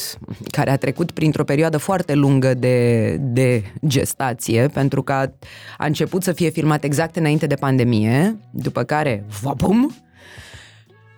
[0.51, 5.33] care a trecut printr-o perioadă foarte lungă de, de gestație, pentru că a,
[5.79, 9.95] a început să fie filmat exact înainte de pandemie, după care, vabum,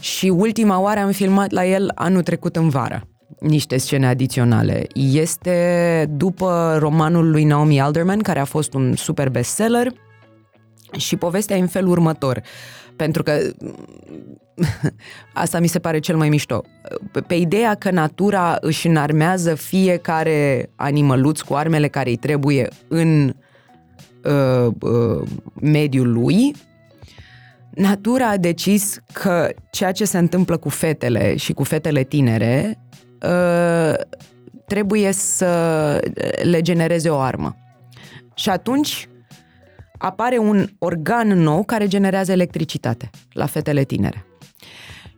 [0.01, 3.07] și ultima oară am filmat la el anul trecut în vară
[3.41, 4.87] niște scene adiționale.
[4.95, 9.93] Este după romanul lui Naomi Alderman, care a fost un super bestseller,
[10.97, 12.43] și povestea e în felul următor.
[12.97, 13.39] Pentru că
[15.33, 16.63] asta mi se pare cel mai mișto.
[17.27, 23.35] Pe ideea că natura își înarmează fiecare animăluț cu armele care îi trebuie în
[24.25, 25.29] uh, uh,
[25.61, 26.55] mediul lui,
[27.71, 32.79] natura a decis că ceea ce se întâmplă cu fetele și cu fetele tinere
[33.23, 33.95] uh,
[34.67, 36.01] trebuie să
[36.43, 37.57] le genereze o armă.
[38.35, 39.09] Și atunci
[40.03, 44.27] apare un organ nou care generează electricitate la fetele tinere.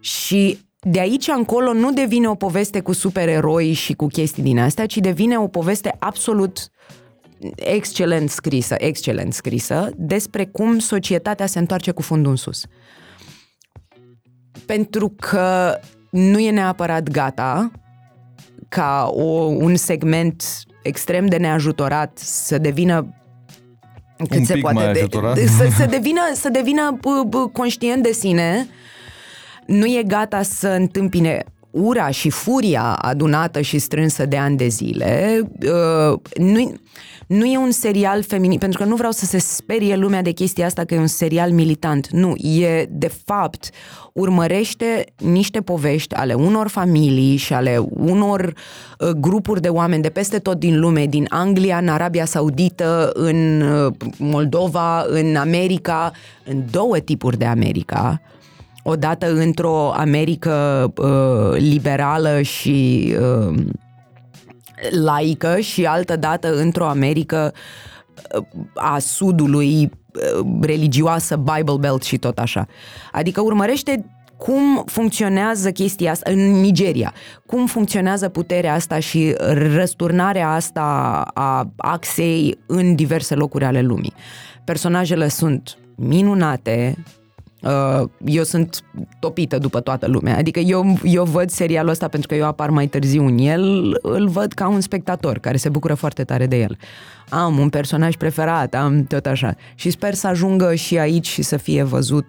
[0.01, 4.87] Și de aici încolo nu devine o poveste cu supereroi și cu chestii din astea,
[4.87, 6.68] ci devine o poveste absolut
[7.55, 12.64] excelent scrisă, excelent scrisă, despre cum societatea se întoarce cu fundul în sus.
[14.66, 15.79] Pentru că
[16.11, 17.70] nu e neapărat gata
[18.68, 20.44] ca o, un segment
[20.83, 23.14] extrem de neajutorat să devină
[24.16, 26.98] cât un se poate mai de, de, să, să devină, să devină
[27.53, 28.68] conștient de sine,
[29.66, 35.40] nu e gata să întâmpine ura și furia adunată și strânsă de ani de zile.
[35.62, 36.74] Uh, nu,
[37.26, 40.66] nu e un serial feminin, pentru că nu vreau să se sperie lumea de chestia
[40.66, 42.08] asta că e un serial militant.
[42.08, 43.70] Nu, e de fapt
[44.12, 48.54] urmărește niște povești ale unor familii și ale unor
[48.98, 53.60] uh, grupuri de oameni de peste tot din lume, din Anglia, în Arabia Saudită, în
[53.60, 56.12] uh, Moldova, în America,
[56.44, 58.20] în două tipuri de America
[58.87, 63.54] odată într-o Americă uh, liberală și uh,
[64.90, 67.52] laică și altă dată într-o Americă
[68.37, 69.90] uh, a sudului
[70.40, 72.66] uh, religioasă, Bible Belt și tot așa.
[73.12, 74.04] Adică urmărește
[74.37, 77.12] cum funcționează chestia asta în Nigeria,
[77.46, 79.34] cum funcționează puterea asta și
[79.74, 80.82] răsturnarea asta
[81.34, 84.12] a axei în diverse locuri ale lumii.
[84.64, 87.23] Personajele sunt minunate, Uh,
[88.24, 88.85] eu sunt
[89.18, 90.37] topită după toată lumea.
[90.37, 94.29] Adică eu, eu văd serialul ăsta pentru că eu apar mai târziu în el, îl
[94.29, 96.77] văd ca un spectator care se bucură foarte tare de el.
[97.29, 99.55] Am un personaj preferat, am tot așa.
[99.74, 102.27] Și sper să ajungă și aici și să fie văzut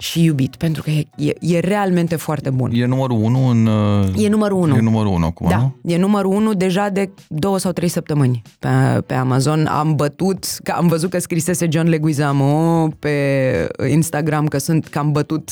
[0.00, 2.70] și iubit, pentru că e, e, e realmente foarte bun.
[2.74, 3.68] E numărul 1 în...
[4.16, 4.76] E numărul 1.
[4.76, 5.76] E numărul 1 acum, da, nu?
[5.82, 8.68] e numărul 1 deja de două sau trei săptămâni pe,
[9.06, 9.66] pe Amazon.
[9.66, 15.12] Am bătut, că am văzut că scrisese John Leguizamo pe Instagram că sunt, că am
[15.12, 15.50] bătut,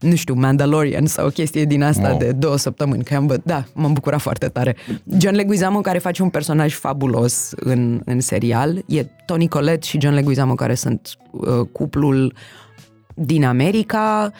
[0.00, 2.18] nu știu, Mandalorian sau o chestie din asta wow.
[2.18, 3.04] de două săptămâni.
[3.04, 4.76] Că am bătut, da, m-am bucurat foarte tare.
[5.18, 8.82] John Leguizamo care face un personaj fabulos în, în serial.
[8.86, 12.34] E Tony Collette și John Leguizamo care sunt uh, cuplul
[13.14, 14.32] din America.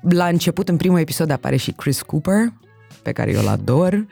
[0.00, 2.52] La început, în primul episod, apare și Chris Cooper,
[3.02, 4.06] pe care eu îl ador.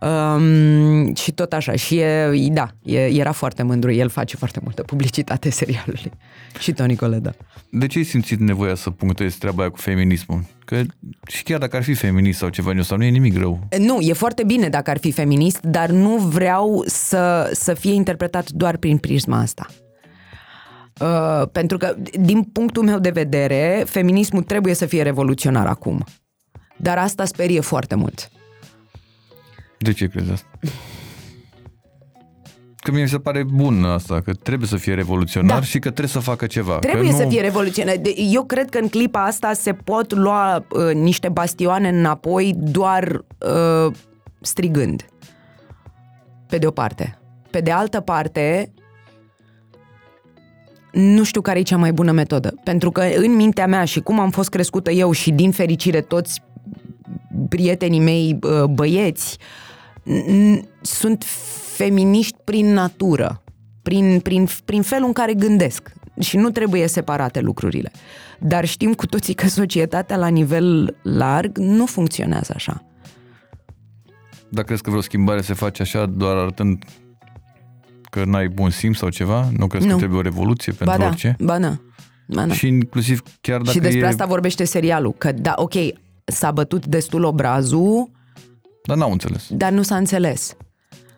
[0.00, 1.72] Um, și tot așa.
[1.72, 3.92] Și e, da, e, era foarte mândru.
[3.92, 6.12] El face foarte multă publicitate serialului.
[6.60, 7.32] Și Tony Cole, da.
[7.70, 10.44] De ce ai simțit nevoia să punctezi treaba aia cu feminismul?
[10.64, 10.82] Că
[11.26, 13.68] și chiar dacă ar fi feminist sau ceva sau nu e nimic rău.
[13.78, 18.50] Nu, e foarte bine dacă ar fi feminist, dar nu vreau să, să fie interpretat
[18.50, 19.66] doar prin prisma asta.
[21.00, 26.04] Uh, pentru că, din punctul meu de vedere, feminismul trebuie să fie revoluționar acum.
[26.76, 28.30] Dar asta sperie foarte mult.
[29.78, 30.48] De ce crezi asta?
[32.76, 35.64] Că mie mi se pare bun asta, că trebuie să fie revoluționar da.
[35.64, 36.78] și că trebuie să facă ceva.
[36.78, 37.30] Trebuie că să nu...
[37.30, 37.94] fie revoluționar.
[38.32, 43.92] Eu cred că în clipa asta se pot lua uh, niște bastioane înapoi doar uh,
[44.40, 45.04] strigând.
[46.46, 47.18] Pe de o parte.
[47.50, 48.72] Pe de altă parte,
[50.92, 52.54] nu știu care e cea mai bună metodă.
[52.64, 56.42] Pentru că în mintea mea și cum am fost crescută eu și din fericire toți
[57.48, 58.38] prietenii mei
[58.70, 59.38] băieți
[60.80, 61.24] sunt
[61.74, 63.42] feminiști prin natură,
[63.82, 67.90] prin, prin, prin felul în care gândesc și nu trebuie separate lucrurile.
[68.38, 72.84] Dar știm cu toții că societatea la nivel larg nu funcționează așa.
[74.48, 76.84] Dar crezi că vreo schimbare se face așa doar arătând
[78.10, 79.48] că n-ai bun simț sau ceva?
[79.56, 79.92] Nu crezi nu.
[79.92, 81.36] că trebuie o revoluție pentru ba da, orice?
[81.38, 81.80] Ba da,
[82.26, 82.54] ba da.
[82.54, 84.06] Și inclusiv chiar dacă Și despre e...
[84.06, 85.74] asta vorbește serialul, că da, ok,
[86.24, 88.10] s-a bătut destul obrazul,
[88.82, 89.46] dar n-au înțeles.
[89.48, 90.56] Dar nu s-a înțeles.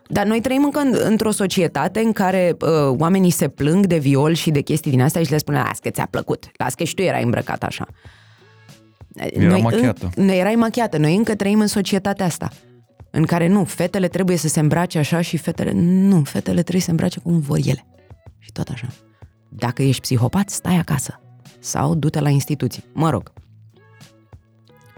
[0.07, 4.33] Dar noi trăim încă în, într-o societate în care uh, oamenii se plâng de viol
[4.33, 6.93] și de chestii din astea și le spune, las că ți-a plăcut, las că și
[6.93, 7.87] tu erai îmbrăcat așa.
[9.15, 10.09] Era noi machiată.
[10.15, 10.97] În, noi erai machiată.
[10.97, 12.49] Noi încă trăim în societatea asta
[13.15, 16.85] în care nu, fetele trebuie să se îmbrace așa și fetele, nu, fetele trebuie să
[16.85, 17.85] se îmbrace cum vor ele.
[18.39, 18.87] Și tot așa.
[19.49, 21.19] Dacă ești psihopat, stai acasă.
[21.59, 22.83] Sau du-te la instituții.
[22.93, 23.33] Mă rog.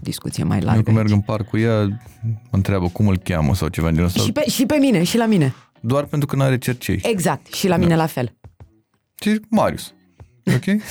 [0.02, 0.82] Discuție mai Eu largă.
[0.82, 1.18] când merg aici.
[1.18, 1.84] în parc cu ea,
[2.24, 4.22] mă întreabă cum îl cheamă sau ceva din ăsta.
[4.22, 5.54] Și pe, și pe mine, și la mine.
[5.82, 7.00] Doar pentru că nu are cercei.
[7.04, 7.54] Exact.
[7.54, 8.36] Și la mine la fel.
[9.22, 9.94] Și Marius.
[10.56, 10.82] Ok?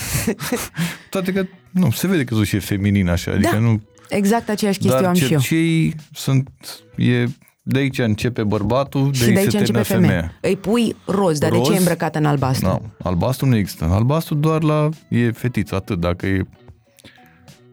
[1.10, 3.58] Toate că, nu, se vede că și e feminin așa, adică Da.
[3.58, 3.82] nu...
[4.08, 5.28] Exact aceeași chestie Dar am și eu.
[5.28, 6.48] cercei sunt,
[6.96, 7.24] e,
[7.62, 10.10] de aici începe bărbatul, de Și aici de aici se începe termină femeia.
[10.20, 10.38] femeia.
[10.40, 11.66] Îi pui roz, dar de Roz?
[11.68, 12.66] ce e îmbrăcată în albastru?
[12.66, 13.84] Nu, albastru nu există.
[13.90, 16.00] Albastru doar la, e fetiță, atât.
[16.00, 16.46] Dacă e...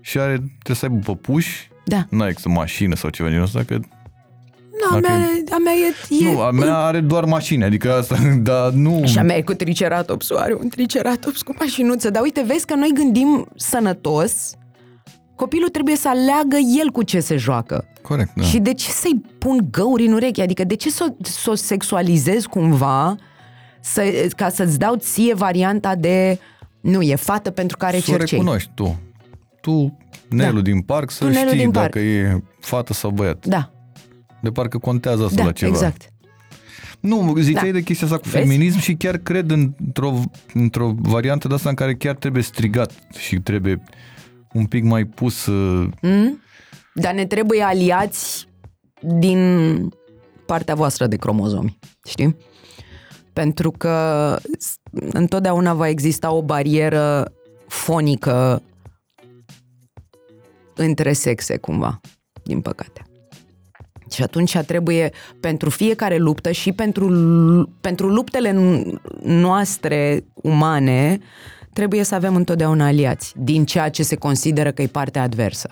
[0.01, 2.05] Și are, trebuie să aibă păpuși, Da.
[2.09, 6.25] nu există mașină sau ceva din ăsta, că Nu, a Dacă- mea, a mea e,
[6.25, 8.17] e nu, a mea are doar mașini, adică asta,
[8.49, 9.01] dar nu...
[9.05, 12.09] Și a mea e cu triceratops, are un triceratops cu mașinuță.
[12.09, 14.53] Dar uite, vezi că noi gândim sănătos,
[15.41, 17.85] copilul trebuie să aleagă el cu ce se joacă.
[18.01, 18.43] Corect, da.
[18.43, 20.41] Și de ce să-i pun găuri în urechi?
[20.41, 23.15] Adică de ce să s o sexualizez cumva
[23.81, 26.39] să, ca să-ți dau ție varianta de
[26.81, 28.37] nu, e fată pentru că are să o cercei.
[28.37, 28.99] recunoști tu.
[29.61, 29.97] Tu,
[30.29, 30.61] Nelu Da.
[30.61, 31.85] din parc, să Tu, Nelu știi din parc.
[31.93, 33.45] dacă e fată sau băiat.
[33.45, 33.71] Da,
[34.41, 35.71] De parcă contează asta da, la ceva.
[35.71, 36.09] exact.
[36.99, 37.71] Nu, ziceai Da.
[37.71, 38.43] de chestia asta cu Vezi?
[38.47, 40.19] feminism și chiar cred într-o,
[40.53, 43.83] într-o variantă de asta în care chiar trebuie strigat și trebuie
[44.53, 45.45] un pic mai pus...
[45.45, 46.41] uh, Mm?
[46.93, 48.47] Dar ne trebuie aliați
[49.01, 49.39] din
[50.45, 52.37] partea voastră de cromozomi, știi?
[53.33, 54.75] Pentru că s-
[55.11, 57.33] întotdeauna va exista o barieră
[57.67, 58.61] fonică
[60.75, 61.99] între sexe, cumva,
[62.43, 63.01] din păcate.
[64.11, 71.19] Și atunci trebuie, pentru fiecare luptă și pentru, lu- pentru luptele n- noastre umane,
[71.73, 75.69] trebuie să avem întotdeauna aliați din ceea ce se consideră că e partea adversă.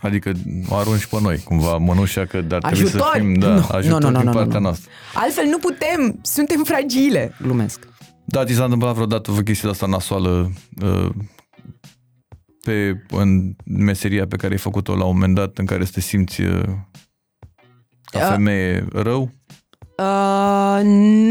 [0.00, 0.32] Adică
[0.68, 3.10] o arunci pe noi, cumva, mănușa că dar trebuie Ajutor!
[3.12, 4.64] să fim, da, Nu, ajutor nu, nu, din nu, nu, partea nu.
[4.64, 4.90] noastră.
[5.14, 7.34] Altfel nu putem, suntem fragile.
[7.42, 7.88] Glumesc.
[8.24, 10.52] Da, ți s-a întâmplat vreodată vă chestia asta nasoală
[10.82, 11.08] uh,
[12.62, 16.00] pe, în meseria pe care ai făcut-o la un moment dat în care să te
[16.00, 16.62] simți uh,
[18.04, 18.28] ca Uh.
[18.30, 19.30] femeie rău?
[19.98, 20.80] Uh,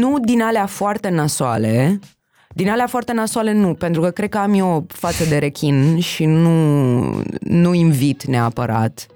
[0.00, 2.00] nu din alea foarte nasoale.
[2.54, 5.98] Din alea foarte nasoale nu, pentru că cred că am eu o față de rechin
[5.98, 9.06] și nu, nu invit neapărat.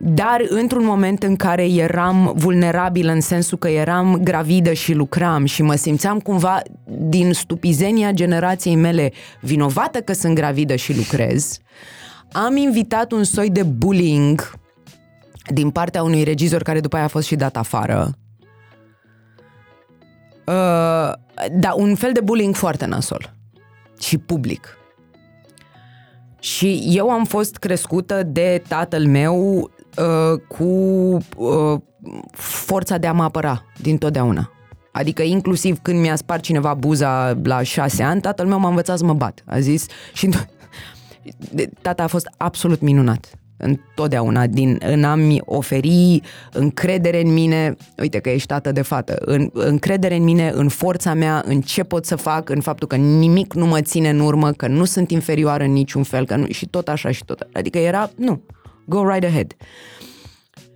[0.00, 5.62] Dar într-un moment în care eram vulnerabilă în sensul că eram gravidă și lucram și
[5.62, 11.58] mă simțeam cumva din stupizenia generației mele vinovată că sunt gravidă și lucrez,
[12.32, 14.52] am invitat un soi de bullying
[15.46, 18.10] din partea unui regizor care după aia a fost și dat afară.
[20.48, 21.12] Uh,
[21.52, 23.34] da, un fel de bullying foarte nasol
[24.00, 24.76] și public.
[26.40, 30.64] Și eu am fost crescută de tatăl meu uh, cu
[31.36, 31.80] uh,
[32.32, 34.50] forța de a mă apăra din totdeauna.
[34.92, 39.04] Adică inclusiv când mi-a spart cineva buza la șase ani, tatăl meu m-a învățat să
[39.04, 39.42] mă bat.
[39.46, 40.28] A zis și
[41.52, 46.20] de- tata a fost absolut minunat întotdeauna din, în a-mi oferi
[46.52, 51.14] încredere în mine, uite că ești tată de fată, în, încredere în mine, în forța
[51.14, 54.52] mea, în ce pot să fac, în faptul că nimic nu mă ține în urmă,
[54.52, 57.48] că nu sunt inferioară în niciun fel, că nu, și tot așa și tot.
[57.52, 58.42] Adică era, nu,
[58.86, 59.56] go right ahead.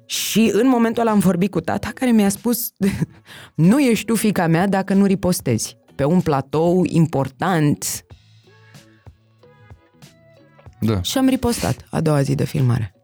[0.06, 2.72] Și în momentul ăla am vorbit cu tata care mi-a spus
[3.54, 5.76] nu ești tu fica mea dacă nu ripostezi.
[5.94, 8.04] Pe un platou important
[10.86, 11.02] Da.
[11.02, 12.94] și am ripostat a doua zi de filmare.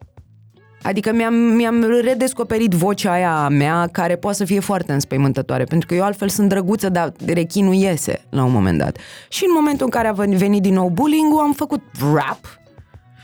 [0.82, 5.88] Adică mi-am, mi-am redescoperit vocea aia a mea care poate să fie foarte înspăimântătoare, pentru
[5.88, 8.98] că eu altfel sunt drăguță, dar rechinul iese la un moment dat.
[9.28, 11.82] Și în momentul în care a venit din nou bullying am făcut
[12.14, 12.58] rap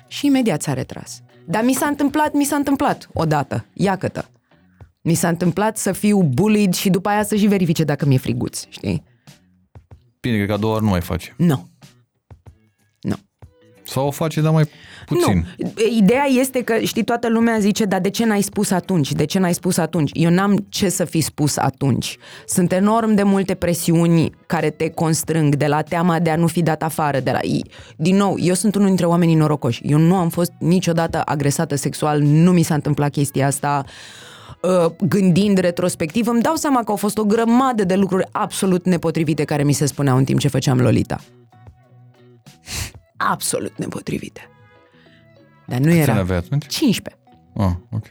[0.09, 1.23] și imediat s-a retras.
[1.47, 4.29] Dar mi s-a întâmplat, mi s-a întâmplat odată, iacătă.
[5.03, 8.65] Mi s-a întâmplat să fiu bullied și după aia să și verifice dacă mi-e friguț,
[8.69, 9.05] știi?
[10.21, 11.35] Bine, cred că a doua ori nu mai face.
[11.37, 11.47] Nu.
[11.47, 11.69] Nu.
[13.95, 14.69] Sau o face, dar mai
[15.07, 15.47] puțin.
[15.57, 15.69] Nu.
[15.97, 19.13] Ideea este că, știi, toată lumea zice, dar de ce n-ai spus atunci?
[19.13, 20.11] De ce n-ai spus atunci?
[20.13, 22.17] Eu n-am ce să fi spus atunci.
[22.47, 26.63] Sunt enorm de multe presiuni care te constrâng de la teama de a nu fi
[26.63, 27.21] dat afară.
[27.21, 27.39] De la...
[27.97, 29.81] Din nou, eu sunt unul dintre oamenii norocoși.
[29.85, 33.85] Eu nu am fost niciodată agresată sexual, nu mi s-a întâmplat chestia asta
[34.65, 39.45] Uh, gândind retrospectiv, îmi dau seama că au fost o grămadă de lucruri absolut nepotrivite
[39.45, 41.21] care mi se spuneau în timp ce făceam Lolita.
[43.31, 44.41] Absolut nepotrivite.
[45.67, 46.13] Dar nu Câți era.
[46.13, 46.67] ani aveai atunci?
[46.67, 47.23] 15.
[47.57, 48.07] Ah, ok.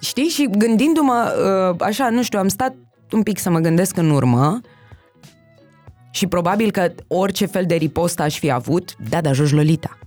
[0.00, 0.24] Știi?
[0.28, 1.32] Și gândindu-mă,
[1.70, 2.74] uh, așa, nu știu, am stat
[3.12, 4.60] un pic să mă gândesc în urmă
[6.10, 9.98] și probabil că orice fel de ripost aș fi avut, da, dar joci Lolita.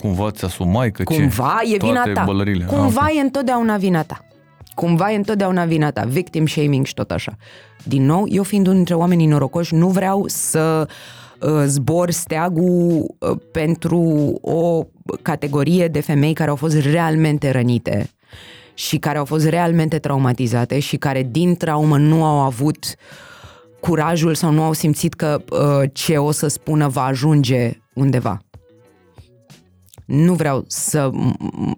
[0.00, 1.74] Cumva ți asumai că Cumva ce?
[1.74, 2.24] e vina Toate ta.
[2.24, 2.64] bălările.
[2.64, 3.16] Cumva Ah, ok.
[3.16, 4.24] e întotdeauna vina ta.
[4.74, 6.02] Cumva e întotdeauna vina ta.
[6.04, 7.36] Victim shaming și tot așa.
[7.84, 10.94] Din nou, eu fiind unul dintre oamenii norocoși, nu vreau să uh,
[11.66, 14.00] zbor steagul uh, pentru
[14.40, 14.86] o
[15.22, 18.10] categorie de femei care au fost realmente rănite
[18.74, 22.94] și care au fost realmente traumatizate și care din traumă nu au avut
[23.80, 28.40] curajul sau nu au simțit că uh, ce o să spună va ajunge undeva
[30.12, 31.10] nu vreau să,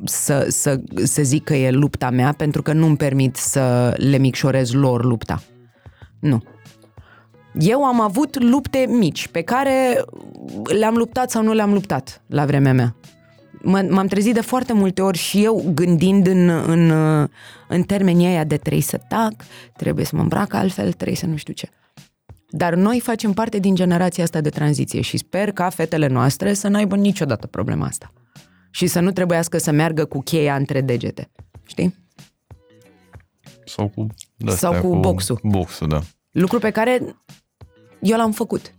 [0.05, 4.72] să, să, să zic că e lupta mea, pentru că nu-mi permit să le micșorez
[4.72, 5.42] lor lupta.
[6.20, 6.42] Nu.
[7.58, 10.04] Eu am avut lupte mici, pe care
[10.64, 12.96] le-am luptat sau nu le-am luptat la vremea mea.
[13.58, 16.90] M- m-am trezit de foarte multe ori și eu gândind în, în,
[17.68, 19.32] în termenii aia de trebuie să tac,
[19.76, 21.68] trebuie să mă îmbrac altfel, trebuie să nu știu ce.
[22.48, 26.68] Dar noi facem parte din generația asta de tranziție și sper ca fetele noastre să
[26.68, 28.12] n-aibă niciodată problema asta.
[28.70, 31.30] Și să nu trebuiască să meargă cu cheia între degete.
[31.66, 31.94] Știi?
[33.64, 35.38] Sau cu, Sau de-astea, cu boxul.
[35.42, 36.00] Boxul, da.
[36.30, 37.16] Lucru pe care
[38.04, 38.74] eu l-am făcut.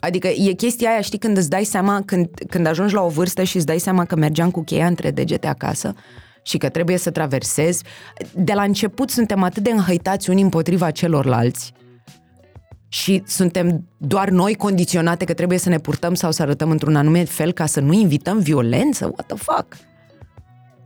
[0.00, 3.42] Adică e chestia aia, știi, când îți dai seama, când, când ajungi la o vârstă
[3.42, 5.94] și îți dai seama că mergeam cu cheia între degete acasă
[6.42, 7.84] și că trebuie să traversezi.
[8.34, 11.72] De la început suntem atât de înhăitați unii împotriva celorlalți
[12.88, 17.24] și suntem doar noi condiționate că trebuie să ne purtăm sau să arătăm într-un anume
[17.24, 19.04] fel ca să nu invităm violență?
[19.04, 19.76] What the fuck?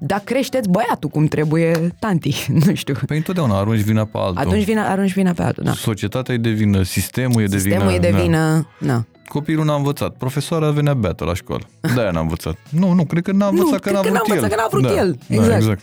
[0.04, 2.94] Dar creșteți băiatul cum trebuie, tanti, nu știu.
[3.06, 4.36] Păi întotdeauna arunci vina pe altul.
[4.38, 5.72] Atunci vine, arunci vina pe altul, da.
[5.72, 7.94] Societatea e de vină, sistemul e de Sistemul vină.
[7.94, 8.18] e de da.
[8.22, 9.06] vină, na.
[9.28, 10.14] Copilul n-a învățat.
[10.16, 11.62] Profesoara venea beată la școală.
[11.94, 12.56] De-aia n-a învățat.
[12.68, 14.56] Nu, nu, cred că n-a învățat că cred n-a că vrut n-a învățat el.
[14.56, 15.18] că n-a vrut da, el.
[15.28, 15.60] Da, Exact.
[15.60, 15.80] exact.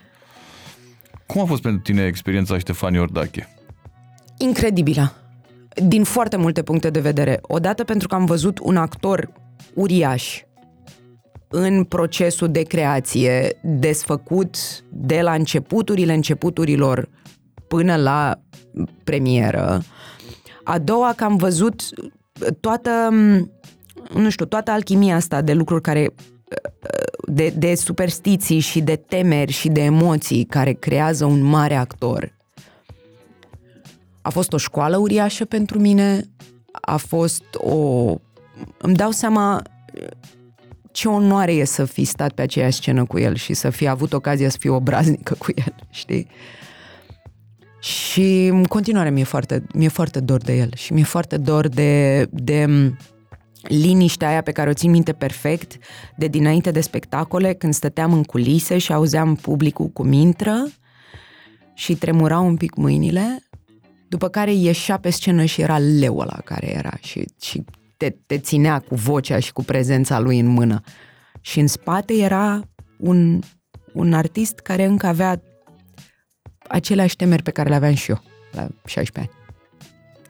[1.26, 3.48] Cum a fost pentru tine experiența Ștefanii Ordache?
[4.38, 5.14] incredibilă.
[5.84, 7.40] Din foarte multe puncte de vedere.
[7.42, 9.32] Odată pentru că am văzut un actor
[9.74, 10.42] uriaș
[11.50, 14.56] în procesul de creație, desfăcut
[14.90, 17.10] de la începuturile începuturilor
[17.68, 18.40] până la
[19.04, 19.82] premieră.
[20.64, 21.82] A doua că am văzut
[22.60, 22.90] toată,
[24.14, 26.14] nu știu, toată alchimia asta de lucruri care
[27.28, 32.38] de, de superstiții și de temeri și de emoții care creează un mare actor.
[34.22, 36.22] A fost o școală uriașă pentru mine,
[36.72, 38.14] a fost o...
[38.78, 39.62] Îmi dau seama
[41.00, 44.14] ce onoare e să fi stat pe aceeași scenă cu el și să fi avut
[44.14, 46.28] ocazia să fiu obraznică cu el, știi?
[47.80, 52.26] Și în continuare mi-e foarte, mi-e foarte dor de el și mi-e foarte dor de,
[52.32, 52.66] de
[53.62, 55.78] liniștea aia pe care o țin minte perfect
[56.18, 60.68] de dinainte de spectacole, când stăteam în culise și auzeam publicul cum intră
[61.74, 63.44] și tremurau un pic mâinile,
[64.08, 67.64] după care ieșea pe scenă și era leul ăla care era și, și
[68.00, 70.82] te, te ținea cu vocea și cu prezența lui în mână.
[71.42, 72.62] Și în spate era
[72.98, 73.42] un,
[73.94, 75.42] un artist care încă avea
[76.68, 79.30] aceleași temeri pe care le aveam și eu la 16 ani.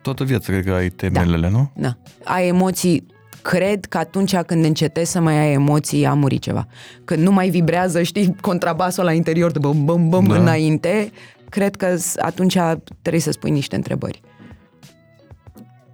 [0.02, 1.72] Toată viața cred că ai temelele, nu?
[1.76, 1.98] Da.
[2.24, 3.06] Ai emoții
[3.42, 6.68] cred că atunci când încetezi să mai ai emoții, a murit ceva.
[7.06, 10.34] Când nu mai vibrează, știi, contrabasul la interior de băm, băm, băm Da.
[10.34, 10.40] da.
[10.42, 11.12] înainte,
[11.50, 12.58] cred că s- atunci
[13.02, 14.22] trebuie să spui niște întrebări.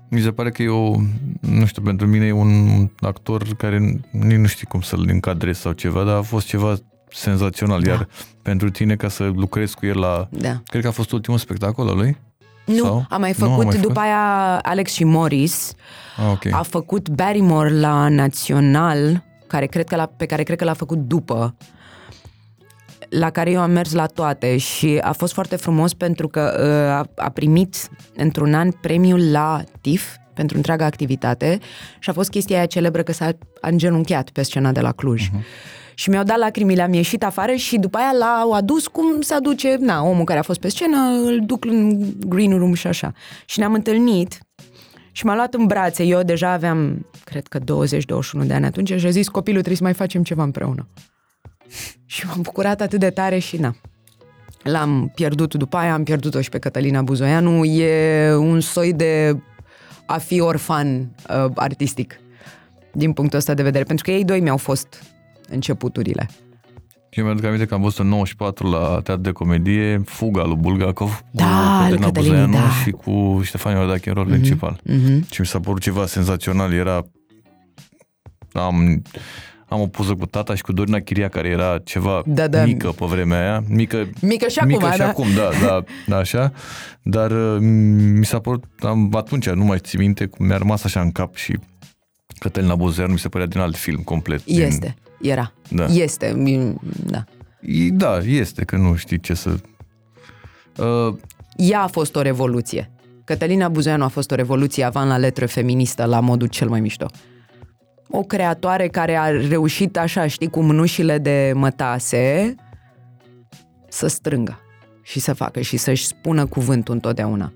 [0.09, 0.95] Mi se pare că e o,
[1.39, 3.77] nu știu, pentru mine e un actor care
[4.11, 6.75] nici nu știi cum să-l încadrezi sau ceva, dar a fost ceva
[7.09, 7.89] senzațional, Da.
[7.89, 8.07] iar
[8.41, 10.61] pentru tine ca să lucrezi cu el la, Da.
[10.65, 12.17] cred că a fost ultimul spectacol al lui?
[12.65, 13.05] Nu, Sau?
[13.09, 15.73] am mai Nu, făcut, am mai după aia Alex și Morris
[16.17, 16.45] Ah, ok.
[16.53, 20.97] a făcut Barrymore la Național, care cred că l-a, pe care cred că l-a făcut
[20.97, 21.55] după
[23.09, 27.19] la care eu am mers la toate și a fost foarte frumos pentru că uh,
[27.19, 31.59] a, a primit într-un an premiul la TIF pentru întreaga activitate
[31.99, 33.25] și a fost chestia aia celebră că s-a
[33.61, 35.29] a îngenunchiat pe scena de la Cluj.
[35.29, 35.43] Uh-huh.
[35.93, 39.75] Și mi-au dat lacrimile, am ieșit afară și după aia l-au adus cum se aduce,
[39.79, 43.11] na, omul care a fost pe scenă, îl duc în green room și așa.
[43.45, 44.39] Și ne-am întâlnit
[45.11, 46.03] și m-a luat în brațe.
[46.03, 47.63] Eu deja aveam, cred că 20-21
[48.45, 50.87] de ani atunci și a zis, copilul, trebuie să mai facem ceva împreună.
[52.05, 53.75] Și m-am bucurat atât de tare și na.
[54.63, 57.65] L-am pierdut după aia, am pierdut-o și pe Cătălina Buzoianu.
[57.65, 59.37] E un soi de
[60.05, 62.19] a fi orfan uh, artistic
[62.91, 65.03] din punctul ăsta de vedere, pentru că ei doi mi-au fost
[65.49, 66.29] începuturile.
[67.09, 71.23] Eu mi-aduc aminte că am văzut în 94 la Teatru de Comedie Fuga lui Bulgakov
[71.31, 72.69] Da, cu al Cătălina Cătălinii, Buzoianu da.
[72.83, 74.79] și cu Ștefan Iordache în rol principal.
[74.81, 75.29] Mm-hmm.
[75.31, 76.73] Și mi s-a părut ceva senzațional.
[76.73, 77.05] Era...
[78.53, 79.01] Am,
[79.67, 82.63] am o poză cu tata și cu Dorina Chiria, care era ceva Da, da.
[82.65, 83.63] mică pe vremea aia.
[83.69, 85.07] Mică, Mică și mică acum, și da.
[85.07, 86.51] acum, da, da, da, așa.
[87.01, 87.57] Dar uh,
[88.17, 91.35] mi s-a părut, am, atunci, nu mai țin minte, cum mi-a rămas așa în cap
[91.35, 91.57] și
[92.39, 94.43] Cătălina Bozeanu mi se părea din alt film complet.
[94.45, 95.53] Din, Este, era.
[95.69, 95.85] Da.
[95.85, 97.23] Este, mm, da.
[97.61, 99.49] E- Da, este, că nu știi ce să...
[100.77, 101.15] Uh,
[101.55, 102.91] Ea a fost o revoluție.
[103.23, 107.05] Cătălina Buzeanu a fost o revoluție avant la letră feministă la modul cel mai mișto.
[108.09, 112.55] O creatoare care a reușit așa, știi, cu mânușile de mătase
[113.87, 114.59] să strângă
[115.01, 117.53] și să facă și să-și spună cuvântul întotdeauna.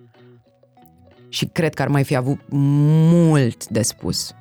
[1.30, 4.34] Și cred că ar mai fi avut mult de spus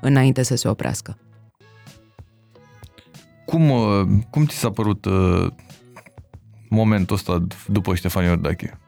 [0.00, 1.18] înainte să se oprească.
[3.46, 5.46] cum, uh, cum ți s-a părut uh,
[6.68, 8.78] momentul ăsta d- după Ștefan Iordache?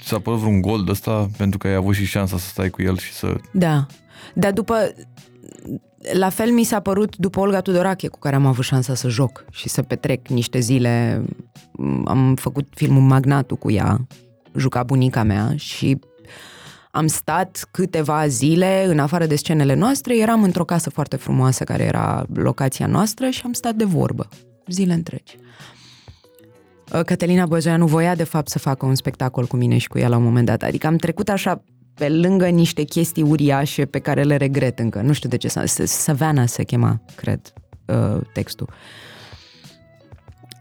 [0.00, 2.70] Ți s-a părut vreun gol de ăsta pentru că ai avut și șansa să stai
[2.70, 3.36] cu el și să...
[3.52, 3.86] Da.
[4.34, 4.94] Dar după...
[6.12, 9.44] La fel mi s-a părut după Olga Tudorache, cu care am avut șansa să joc
[9.50, 11.24] și să petrec niște zile.
[12.04, 14.06] Am făcut filmul Magnatul cu ea,
[14.56, 15.98] juca bunica mea și
[16.90, 21.82] am stat câteva zile, în afară de scenele noastre, eram într-o casă foarte frumoasă care
[21.82, 24.28] era locația noastră și am stat de vorbă,
[24.66, 25.36] zile întregi.
[27.04, 30.16] Cătălina Bozoianu voia de fapt să facă un spectacol cu mine și cu ea la
[30.16, 30.62] un moment dat.
[30.62, 31.62] Adică am trecut așa
[32.00, 35.00] pe lângă niște chestii uriașe pe care le regret încă.
[35.00, 37.52] Nu știu de ce, S- Savannah se chema, cred,
[37.86, 38.68] uh, textul.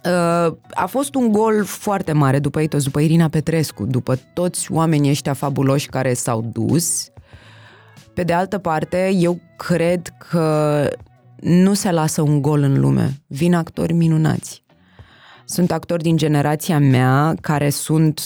[0.05, 4.71] Uh, A fost un gol foarte mare după ei toți, după Irina Petrescu, după toți
[4.71, 7.07] oamenii ăștia fabuloși care s-au dus.
[8.13, 10.87] Pe de altă parte, eu cred că
[11.39, 13.21] nu se lasă un gol în lume.
[13.27, 14.63] Vin actori minunați.
[15.45, 18.21] Sunt actori din generația mea care sunt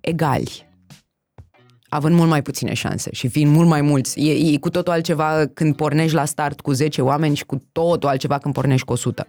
[0.00, 0.65] egali
[1.88, 4.20] având mult mai puține șanse și fiind mult mai mulți.
[4.20, 8.08] E, e cu totul altceva când pornești la start cu 10 oameni și cu totul
[8.08, 9.26] altceva când pornești cu 100.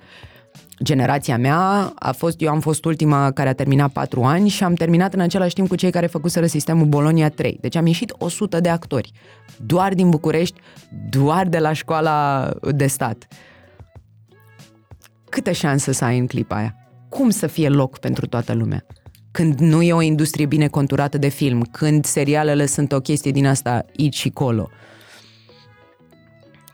[0.83, 4.73] Generația mea a fost, eu am fost ultima care a terminat 4 ani și am
[4.73, 7.57] terminat în același timp cu cei care făcuseră sistemul Bolonia 3.
[7.61, 9.11] Deci am ieșit 100 de actori,
[9.65, 10.59] doar din București,
[11.09, 13.27] doar de la școala de stat.
[15.29, 16.75] Câtă șansă să ai în clipa aia?
[17.09, 18.85] Cum să fie loc pentru toată lumea?
[19.37, 23.47] Când nu e o industrie bine conturată de film, când serialele sunt o chestie din
[23.47, 24.69] asta aici și colo.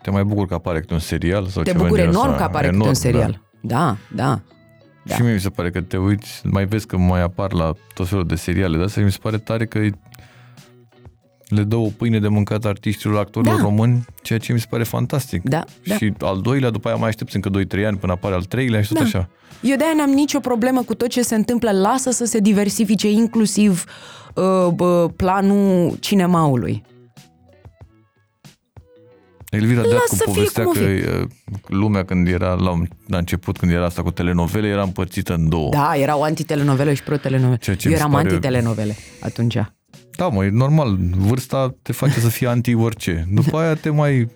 [0.02, 1.46] Te mai bucur că apare câte un serial?
[1.48, 2.44] Sau Te ceva bucur în genul enorm ăsta?
[2.44, 3.42] că apare câte Enorm, un serial.
[3.62, 3.98] Da, da.
[4.26, 4.40] da.
[5.06, 5.16] Da.
[5.16, 8.08] Și mie mi se pare că te uiți, mai vezi că mai apar la tot
[8.08, 10.00] felul de seriale de astea și mi se pare tare că îi-
[11.56, 13.62] le dă o pâine de mâncat artiștilor, actorilor Da.
[13.62, 15.42] români, ceea ce mi se pare fantastic.
[15.44, 15.96] Da, da.
[15.96, 18.88] Și al doilea, după aia mai aștepți încă 2-3 ani până apare al treilea și
[18.88, 19.04] tot Da.
[19.04, 19.30] așa.
[19.62, 21.72] Eu de-aia n-am nicio problemă cu tot ce se întâmplă.
[21.72, 23.84] Lasă să se diversifice inclusiv
[24.36, 26.84] uh, bă, planul cinemaului.
[29.50, 31.28] Elvira Lasă Deaccu să fie povestea cum o că uh,
[31.68, 32.72] lumea când era la,
[33.08, 35.70] la început, când era asta cu telenovele, era împărțită în două.
[35.70, 37.58] Da, erau antitelenovele și pro-telenovele.
[37.62, 39.58] Ceea ce Eu mi se eram pare- antitelenovele atunci.
[40.18, 40.98] Da, mă, e normal.
[41.18, 43.28] Vârsta te face să fii anti orice.
[43.32, 44.28] După aia te mai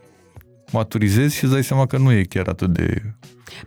[0.71, 3.01] maturizezi și îți dai seama că nu e chiar atât de...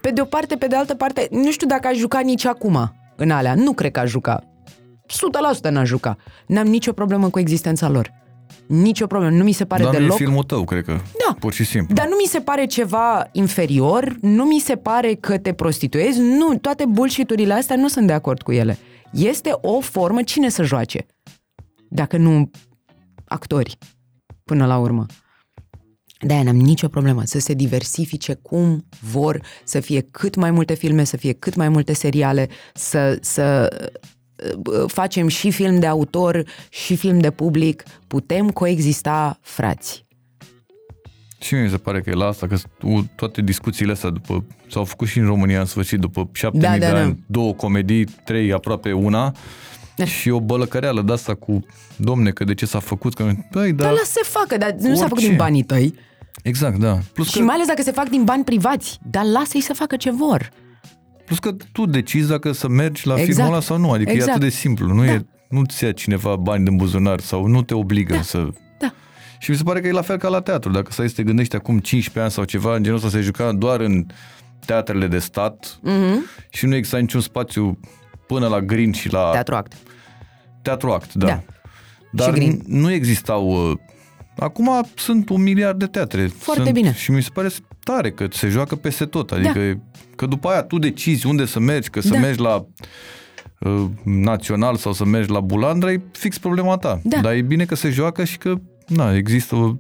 [0.01, 2.93] Pe de o parte, pe de altă parte, nu știu dacă aș juca nici acum
[3.17, 3.55] în alea.
[3.55, 4.45] Nu cred că aș juca.
[5.69, 6.17] 100% n-aș juca.
[6.47, 8.13] N-am nicio problemă cu existența lor.
[8.67, 9.37] Nicio problemă.
[9.37, 10.17] Nu mi se pare Dar nu e deloc...
[10.17, 10.93] filmul tău, cred că.
[10.93, 11.37] Da.
[11.39, 11.95] Pur și simplu.
[11.95, 16.59] Dar nu mi se pare ceva inferior, nu mi se pare că te prostituezi, nu,
[16.59, 18.79] toate bullshit-urile astea nu sunt de acord cu ele.
[19.13, 21.07] Este o formă, cine să joace?
[21.93, 22.51] Dacă nu
[23.25, 23.79] actori,
[24.45, 25.07] până la urmă.
[26.21, 31.05] De-aia n-am nicio problemă să se diversifice cum vor, să fie cât mai multe filme,
[31.05, 33.69] să fie cât mai multe seriale, să, să
[34.73, 40.05] uh, facem și film de autor și film de public, putem coexista frați.
[41.41, 44.45] Și mie mi se pare că e la asta, că u- toate discuțiile astea după,
[44.71, 47.01] s-au făcut și în România în sfârșit, după șapte Da, mii da, de da.
[47.01, 49.35] ani, două comedii, trei aproape una,
[50.05, 51.65] și o bălăcăreală de asta cu,
[51.97, 54.95] domne, că de ce s-a făcut, că, băi, da, Dar lasă să facă, dar nu
[54.95, 55.29] s-a făcut Orice.
[55.29, 55.95] din banii tăi.
[56.43, 56.99] exact, da.
[57.13, 58.99] Plus Și că, mai ales dacă se fac din bani privați.
[59.11, 60.51] Dar lasă-i să facă ce vor.
[61.25, 63.33] plus că tu decizi dacă să mergi la Exact.
[63.35, 64.29] filmul ăla sau nu, adică Exact.
[64.29, 65.13] e atât de simplu, nu Da.
[65.13, 68.23] e, nu-ți ia cineva bani din buzunar sau nu te obligă Da.
[68.23, 68.49] să...
[68.79, 68.93] Da.
[69.39, 70.71] Și mi se pare că e la fel ca la teatru.
[70.71, 73.53] Dacă stai să te gândești acum 15 ani sau ceva, în genul ăsta se juca
[73.53, 74.07] doar în
[74.67, 76.47] teatrele de stat Mm-hmm.
[76.51, 77.79] și nu exista niciun spațiu
[78.33, 79.73] până la Green și la Teatru act.
[80.63, 81.27] Teatru Act, da.
[81.27, 81.43] Da.
[82.13, 82.59] Dar Green.
[82.59, 83.71] n- nu existau...
[83.71, 83.77] uh,
[84.39, 86.27] Acum sunt un miliard de teatre.
[86.27, 86.95] Foarte sunt, bine.
[86.95, 87.49] Și mi se pare
[87.85, 89.31] tare că se joacă peste tot.
[89.31, 89.81] Adică
[90.17, 92.19] că după aia tu decizi unde să mergi, că să Da.
[92.19, 92.67] mergi la
[93.59, 97.01] uh, Național sau să mergi la Bulandra, e fix problema ta.
[97.05, 97.21] Da.
[97.21, 98.55] Dar e bine că se joacă și că
[98.87, 99.75] na, există o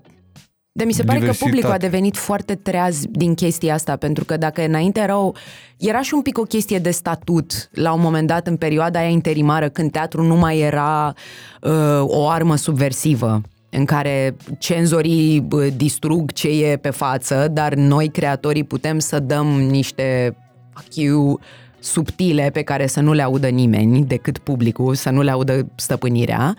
[0.81, 1.51] Dar mi se pare că Diversitate.
[1.51, 5.37] publicul a devenit foarte treaz din chestia asta, pentru că dacă înainte erau,
[5.77, 9.09] era și un pic o chestie de statut la un moment dat în perioada aia
[9.09, 11.15] interimară, când teatru nu mai era
[11.61, 18.09] uh, o armă subversivă în care cenzorii bă, distrug ce e pe față, dar noi,
[18.09, 20.37] creatorii, putem să dăm niște
[20.73, 21.39] achiu
[21.79, 26.57] subtile pe care să nu le audă nimeni decât publicul, să nu le audă stăpânirea.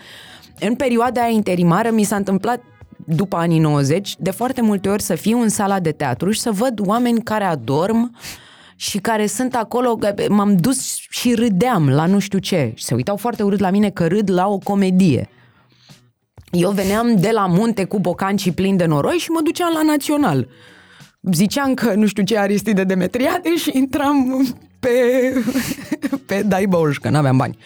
[0.59, 2.61] În perioada aia interimară mi s-a întâmplat
[3.15, 6.51] după anii 90, de foarte multe ori să fiu în sala de teatru și să
[6.51, 8.15] văd oameni care adorm
[8.75, 12.71] și care sunt acolo, că m-am dus și râdeam la nu știu ce.
[12.75, 15.29] Și se uitau foarte urât la mine că râd la o comedie.
[16.51, 20.47] Eu veneam de la munte cu bocancii plini de noroi și mă duceam la național.
[21.31, 24.45] Ziceam că nu știu ce Aristide Demetriade și intram
[24.79, 24.89] pe,
[26.25, 27.57] pe Daiboș, că n-aveam bani.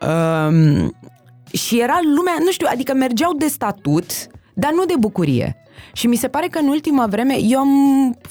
[0.00, 0.94] Um,
[1.52, 5.56] și era lumea, nu știu, adică mergeau de statut, dar nu de bucurie.
[5.92, 7.68] Și mi se pare că în ultima vreme eu am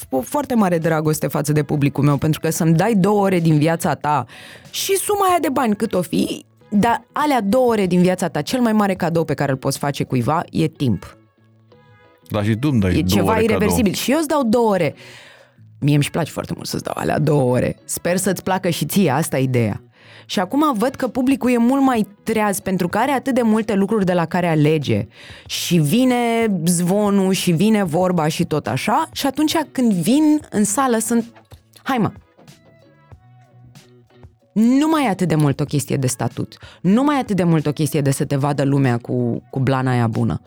[0.09, 3.57] o foarte mare dragoste față de publicul meu, pentru că să-mi dai două ore din
[3.57, 4.26] viața ta
[4.69, 8.41] și suma aia de bani cât o fi, dar alea două ore din viața ta,
[8.41, 11.17] cel mai mare cadou pe care îl poți face cuiva e timp.
[12.30, 13.84] Dar și tu îmi dai E două ceva ore irreversibil.
[13.91, 13.99] cadou.
[14.01, 14.95] Și eu îți dau două ore.
[15.80, 17.76] Mie îmi place foarte mult să-ți dau alea două ore.
[17.86, 19.82] Sper să-ți placă și ție, asta e ideea.
[20.26, 23.74] Și acum văd că publicul e mult mai treaz pentru că are atât de multe
[23.74, 25.08] lucruri de la care alege.
[25.45, 29.10] Și vine zvonul și vine vorba și tot așa.
[29.12, 31.26] Și atunci când vin în sală sunt...
[31.84, 32.12] Hai mă,
[34.54, 36.58] nu mai e atât de mult o chestie de statut.
[36.82, 39.60] Nu mai e atât de mult o chestie de să te vadă lumea cu, cu
[39.60, 40.41] blana aia bună.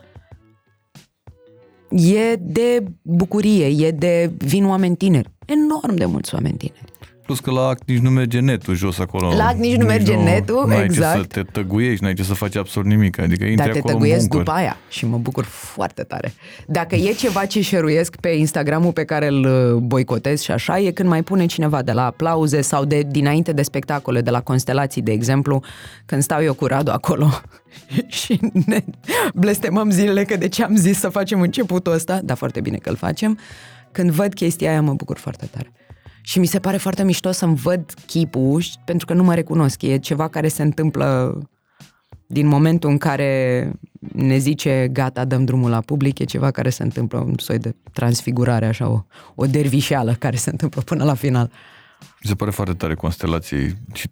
[1.89, 5.29] E de bucurie, e de vin oameni tineri.
[5.45, 6.91] Enorm de mulți oameni tineri.
[7.27, 9.35] Plus că la act nici nu merge netul jos acolo.
[9.35, 11.13] La act nici nu merge netul, n-ai exact.
[11.13, 13.19] ce să te tăguiești, n-ai ce să faci absolut nimic.
[13.19, 14.39] Adică intri Dar te acolo în tăguiesc buncăr.
[14.39, 16.33] după aia și mă bucur foarte tare.
[16.67, 20.91] Dacă e ceva ce șeruiesc pe Instagramul pe care îl uh, boicotez și așa, e
[20.91, 25.01] când mai pune cineva de la aplauze sau de dinainte de spectacole, de la constelații,
[25.01, 25.63] de exemplu,
[26.05, 27.29] când stau eu cu Radu acolo
[28.21, 28.83] și ne
[29.33, 32.89] blestemăm zilele că de ce am zis să facem începutul ăsta, dar foarte bine că
[32.89, 33.39] îl facem,
[33.91, 35.71] când văd chestia aia mă bucur foarte tare.
[36.27, 39.81] Și mi se pare foarte mișto să-mi văd chipul, și- pentru că nu mă recunosc.
[39.81, 41.37] E ceva care se întâmplă
[42.25, 43.71] din momentul în care
[44.13, 47.75] ne zice gata, dăm drumul la public, e ceva care se întâmplă, un soi de
[47.93, 49.01] transfigurare, așa, o,
[49.35, 51.51] o dervișeală care se întâmplă până la final.
[51.99, 53.73] Mi se pare foarte tare constelații.
[53.93, 54.07] Și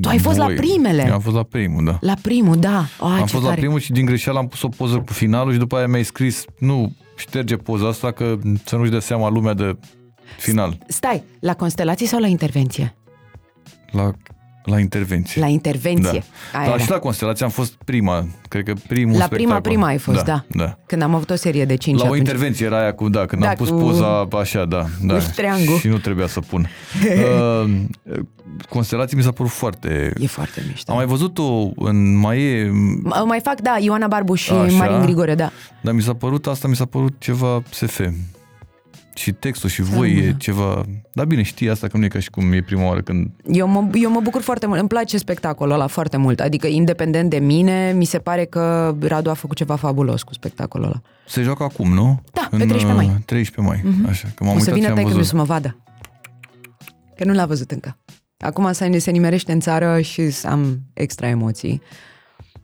[0.00, 1.04] Tu ai fost la primele?
[1.06, 1.98] Eu am fost la primul, da.
[2.00, 2.84] La primul, da.
[3.00, 3.46] Oh, am ce fost tare.
[3.54, 6.04] la primul și din greșeală am pus o poză cu finalul și după aia mi-ai
[6.04, 9.76] scris nu șterge poza asta că să nu-și dea seama lumea de
[10.38, 10.78] final.
[10.86, 12.94] Stai, la constelații sau la intervenție?
[13.90, 14.10] La,
[14.64, 15.40] la intervenție.
[15.40, 16.22] La intervenție.
[16.52, 16.58] Da.
[16.58, 16.84] Aia Dar era.
[16.84, 19.36] și la constelație am fost prima, cred că primul La spectacol.
[19.44, 20.44] prima, prima ai fost, da.
[20.48, 20.78] da.
[20.86, 22.20] Când am avut o serie de cinci La o atunci.
[22.20, 24.84] intervenție era aia cu, da, când Da, am pus cu- poza așa, da.
[25.02, 25.14] da.
[25.14, 25.78] cu ștreangul.
[25.78, 26.68] Și nu trebuia să pun.
[27.64, 27.70] uh,
[28.68, 30.12] constelații mi s-a părut foarte...
[30.20, 30.90] E foarte mișto.
[30.90, 34.76] Am mai văzut-o în mai e, M- Mai fac, da, Ioana Barbu și Așa.
[34.76, 35.50] Marin Grigore, da.
[35.80, 38.00] dar mi s-a părut, asta mi s-a părut ceva SF.
[39.14, 40.84] Și textul și voi e ceva...
[41.12, 43.30] Dar bine, știi asta că nu e ca și cum e prima oară când...
[43.46, 47.30] Eu mă, eu mă bucur foarte mult, îmi place spectacolul ăla foarte mult, adică independent
[47.30, 51.00] de mine, mi se pare că Radu a făcut ceva fabulos cu spectacolul ăla.
[51.26, 52.22] Se joacă acum, nu?
[52.32, 53.06] Da, pe în, 13 mai.
[53.06, 54.10] uh, 13 mai, mm-hmm.
[54.10, 54.28] așa.
[54.34, 55.26] Că m-am o să uitat vină și am taică văzut.
[55.26, 55.76] să mă vadă.
[57.16, 57.98] Că nu l-a văzut încă.
[58.38, 61.82] Acum se, se nimerește în țară și am extra emoții.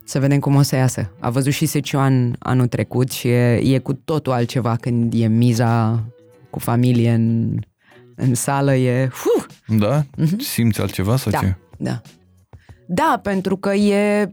[0.03, 1.11] Să vedem cum o să iasă.
[1.19, 6.03] A văzut și Secioan anul trecut și e, e cu totul altceva când e miza
[6.49, 7.57] cu familie în,
[8.15, 8.75] în sală.
[8.75, 9.07] E...
[9.11, 9.45] Fuh!
[9.77, 10.03] Da?
[10.37, 11.55] Simți altceva sau Da, ce?
[11.77, 12.01] da.
[12.87, 14.25] Da, pentru că e...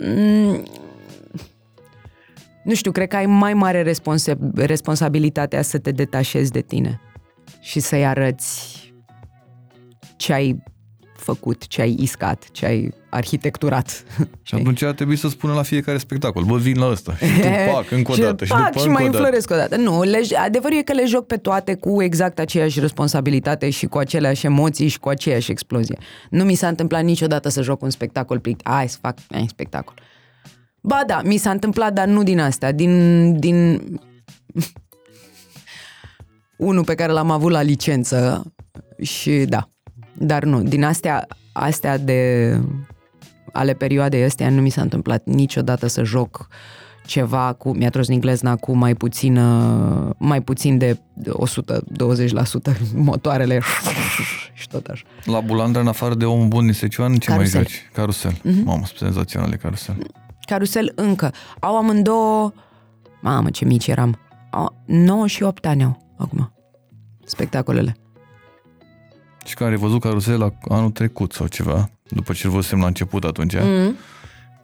[0.00, 0.62] mm,
[2.64, 7.00] Nu știu, cred că ai mai mare responsa- responsabilitatea să te detașezi de tine
[7.60, 8.78] și să-i arăți
[10.16, 10.62] ce ai
[11.20, 14.04] făcut, ce ai iscat, ce ai arhitecturat.
[14.42, 17.16] Și atunci ar trebui să spună la fiecare spectacol, bă, vin la ăsta.
[17.16, 18.44] Și tu, pac, încă o și dată.
[18.44, 19.18] Și, pac, după și încă mai o dată.
[19.18, 19.76] înfloresc o dată.
[19.76, 23.98] Nu, le, adevărul e că le joc pe toate cu exact aceeași responsabilitate și cu
[23.98, 25.98] aceleași emoții și cu aceeași explozie.
[26.30, 28.60] Nu mi s-a întâmplat niciodată să joc un spectacol plic.
[28.62, 29.94] Hai să fac ai, spectacol.
[30.80, 33.82] Ba da, mi s-a întâmplat, dar nu din astea, din, din
[36.56, 38.52] unul pe care l-am avut la licență
[39.02, 39.68] și da,
[40.12, 42.60] dar nu, din astea, astea de
[43.52, 46.48] ale perioadei astea nu mi s-a întâmplat niciodată să joc
[47.06, 51.00] ceva cu, mi-a tros din glezna cu mai puțină, mai puțin de 120%
[52.94, 53.60] motoarele
[54.60, 55.04] și tot așa.
[55.24, 57.60] La Bulandra, în afară de om bun din Secioan, ce Carusel.
[57.60, 57.90] mai joci?
[57.92, 58.32] Carusel.
[58.32, 58.64] Mm-hmm.
[58.64, 59.96] Mamă, senzaționale carusel.
[60.40, 61.32] Carusel încă.
[61.60, 62.52] Au amândouă,
[63.20, 64.18] mamă ce mici eram,
[64.50, 66.52] A, 9 și 8 ani au acum
[67.24, 67.96] spectacolele.
[69.50, 73.24] Și care ai văzut carusela anul trecut sau ceva, după ce îl văzusem la început
[73.24, 73.96] atunci, mm.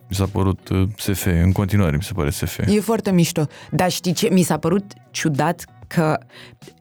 [0.09, 2.59] mi s-a părut uh, SF, în continuare mi se pare SF.
[2.66, 3.47] E foarte mișto.
[3.70, 4.28] Dar știi ce?
[4.32, 6.18] Mi s-a părut ciudat că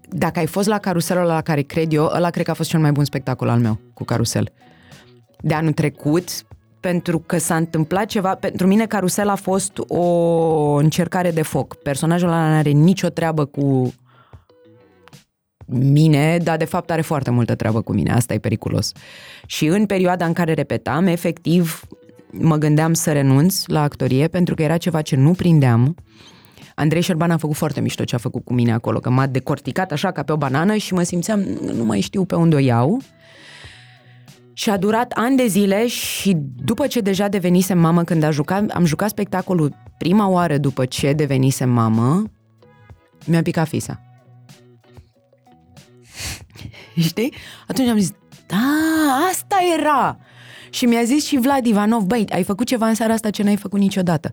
[0.10, 2.80] dacă ai fost la caruselul la care cred eu, ăla cred că a fost cel
[2.80, 4.50] mai bun spectacol al meu cu carusel.
[5.42, 6.30] De anul trecut,
[6.80, 10.06] pentru că s-a întâmplat ceva, pentru mine carusel a fost o
[10.76, 11.76] încercare de foc.
[11.76, 13.94] Personajul ăla nu are nicio treabă cu
[15.66, 18.92] mine, dar de fapt are foarte multă treabă cu mine, asta e periculos.
[19.46, 21.84] Și în perioada în care repetam, efectiv,
[22.32, 25.96] mă gândeam să renunț la actorie pentru că era ceva ce nu prindeam.
[26.76, 29.92] Andrei Șerban a făcut foarte mișto ce a făcut cu mine acolo, că m-a decorticat
[29.92, 31.40] așa ca pe o banană și mă simțeam,
[31.74, 33.02] nu mai știu pe unde o iau.
[34.54, 38.70] Și a durat ani de zile și după ce deja devenisem mamă, când a jucat,
[38.70, 42.24] am jucat spectacolul prima oară după ce devenisem mamă,
[43.26, 44.02] mi-a picat fisa.
[47.08, 47.34] Știi?
[47.68, 48.12] Atunci am zis,
[48.46, 48.58] da,
[49.32, 50.18] asta era.
[50.70, 53.56] Și mi-a zis și Vlad Ivanov, băi, ai făcut ceva în seara asta ce n-ai
[53.56, 54.32] făcut niciodată.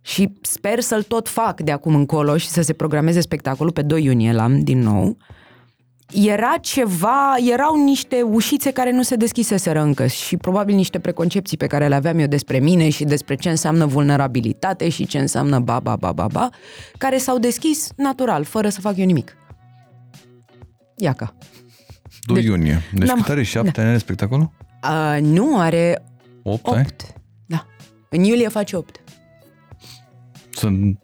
[0.00, 4.04] Și sper să-l tot fac de acum încolo și să se programeze spectacolul pe 2
[4.04, 5.16] iunie l-am din nou.
[6.12, 11.66] Era ceva, erau niște ușițe care nu se deschiseseră încă și probabil niște preconcepții pe
[11.66, 15.80] care le aveam eu despre mine și despre ce înseamnă vulnerabilitate și ce înseamnă ba,
[15.80, 16.48] ba, ba, ba, ba,
[16.98, 19.36] care s-au deschis natural, fără să fac eu nimic.
[20.96, 21.34] Iaca.
[22.26, 22.82] 2 deci, iunie.
[22.92, 23.42] Deci cât are?
[23.42, 23.80] 7 da.
[23.80, 24.50] ani are spectacolul?
[24.82, 26.02] Uh, nu, are
[26.42, 26.76] 8, 8.
[26.76, 26.84] Ai?
[27.46, 27.66] Da.
[28.10, 29.00] În iulie face 8.
[30.50, 30.98] Sunt...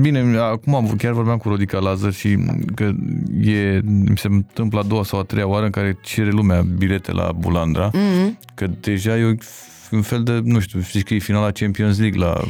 [0.00, 2.38] Bine, acum chiar vorbeam cu Rodica Lazar și
[2.74, 2.92] că
[3.40, 7.12] e, mi se întâmplă a doua sau a treia oară în care cere lumea bilete
[7.12, 8.54] la Bulandra, mm-hmm.
[8.54, 9.36] că deja e
[9.90, 12.40] un fel de, nu știu, știți că e finala Champions League la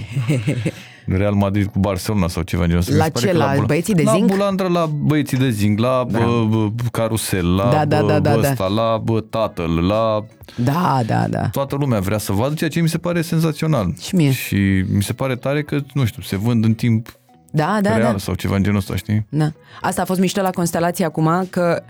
[1.06, 3.32] Real Madrid cu Barcelona sau ceva genul La ce?
[3.32, 4.28] La, la băieții de la zinc?
[4.28, 6.18] La Bulandra, la băieții de zinc, la da.
[6.18, 8.66] bă, carusel, la da, da, da, da, ăsta, da.
[8.66, 10.24] la bă, tatăl, la...
[10.56, 11.48] Da, da, da.
[11.48, 13.94] Toată lumea vrea să vadă, ceea ce mi se pare senzațional.
[14.00, 14.32] Și mie.
[14.32, 17.18] Și mi se pare tare că, nu știu, se vând în timp
[17.50, 18.18] da, da, real da.
[18.18, 19.26] sau ceva în genul ăsta, știi?
[19.28, 19.52] Da.
[19.80, 21.82] Asta a fost mișto la constelație acum, că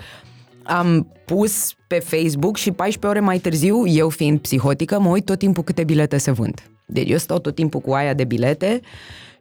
[0.62, 5.38] am pus pe Facebook și 14 ore mai târziu, eu fiind psihotică, mă uit tot
[5.38, 6.62] timpul câte bilete se vând.
[6.86, 8.80] Deci eu stau tot timpul cu aia de bilete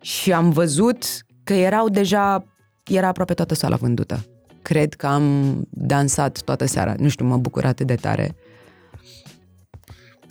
[0.02, 1.06] și am văzut
[1.44, 2.46] că erau deja,
[2.84, 4.26] era aproape toată sala vândută.
[4.62, 6.94] Cred că am dansat toată seara.
[6.98, 8.36] Nu știu, mă bucur atât de tare.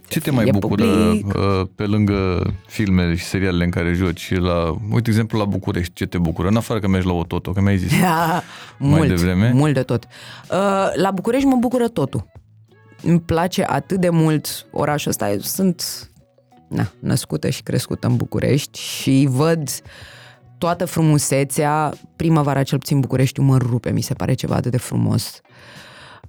[0.09, 1.27] Ce te mai bucură public.
[1.27, 4.39] Uh, pe lângă filmele și serialele în care joci?
[4.39, 6.49] La, uite, exemplu, la București, ce te bucură?
[6.49, 8.43] În afară că mergi la Ototo, că mi-ai zis da,
[8.79, 9.53] mai mult, devreme.
[9.55, 10.05] Mult de tot.
[10.51, 10.59] Uh,
[10.95, 12.27] la București mă bucură totul.
[13.03, 15.37] Îmi place atât de mult orașul ăsta.
[15.41, 16.11] Sunt
[16.73, 19.69] na, născută și crescută în București și văd
[20.59, 21.93] toată frumusețea.
[22.17, 25.41] Primăvara, cel puțin București, mă rupe, mi se pare ceva atât de frumos.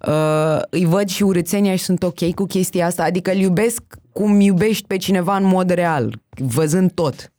[0.08, 3.82] Uh, îi văd și urățenia și sunt ok cu chestia asta, adică îl iubesc
[4.12, 7.32] cum iubești pe cineva în mod real, văzând tot.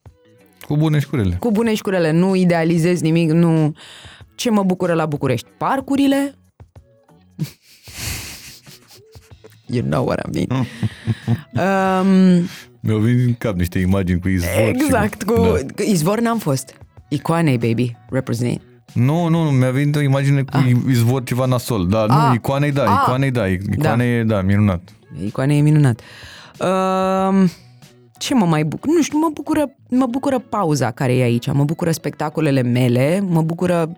[0.60, 1.36] Cu bune și curele.
[1.40, 3.72] Cu bune și curele, nu idealizez nimic, nu...
[4.34, 5.48] Ce mă bucură la București?
[5.58, 6.34] Parcurile?
[9.74, 10.66] you know what I mean.
[12.00, 12.48] um,
[12.86, 14.68] mi-au venit în cap niște imagini cu izvor.
[14.68, 15.26] Exact, și...
[15.26, 15.82] cu da.
[15.82, 16.74] izvor n-am fost.
[17.08, 18.60] Icoanei, baby, represent.
[18.92, 20.70] Nu, nu, mi-a venit o imagine cu ah.
[20.88, 21.86] izvor ceva nasol.
[21.86, 22.28] Da, ah.
[22.28, 23.00] nu, icoanei da, ah.
[23.02, 24.34] icoanei da, icoanei da.
[24.34, 24.80] da, minunat.
[25.24, 26.00] Icoanei e minunat.
[26.58, 27.50] Uh,
[28.18, 28.88] ce mă mai bucur?
[28.94, 33.42] Nu știu, mă bucură, mă bucură pauza care e aici, mă bucură spectacolele mele, mă
[33.42, 33.96] bucură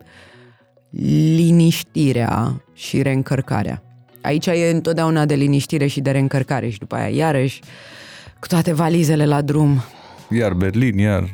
[1.37, 3.83] liniștirea și reîncărcarea.
[4.21, 7.61] Aici e întotdeauna de liniștire și de reîncărcare și după aia iarăși
[8.41, 9.83] cu toate valizele la drum.
[10.31, 11.29] Iar Berlin, iar...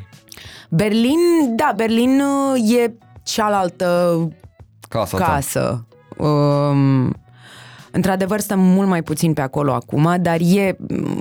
[0.69, 1.19] Berlin,
[1.55, 2.93] da, Berlin uh, e
[3.23, 4.17] cealaltă
[4.89, 5.85] Casa casă.
[6.17, 7.15] Um,
[7.91, 10.77] într-adevăr, stăm mult mai puțin pe acolo acum, dar e,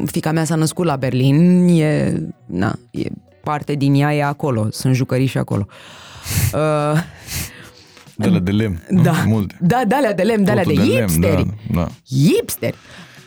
[0.07, 3.09] fica mea s-a născut la Berlin, e, na, e
[3.43, 5.67] parte din ea e acolo, sunt jucăriși și acolo.
[6.55, 7.03] Uh,
[8.15, 9.57] de de lemn, da, multe.
[9.61, 11.37] Da, de alea de lemn, de alea de, de hipsteri.
[11.37, 11.89] Lemn, da, da.
[12.17, 12.77] Hipsteri.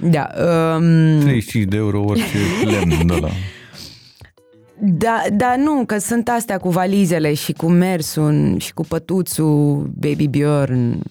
[0.01, 0.29] Da.
[0.75, 1.19] Um...
[1.19, 3.29] 35 de euro orice lemn de la...
[4.79, 10.27] Da, da, nu, că sunt astea cu valizele și cu mersul și cu pătuțul Baby
[10.27, 11.01] Bjorn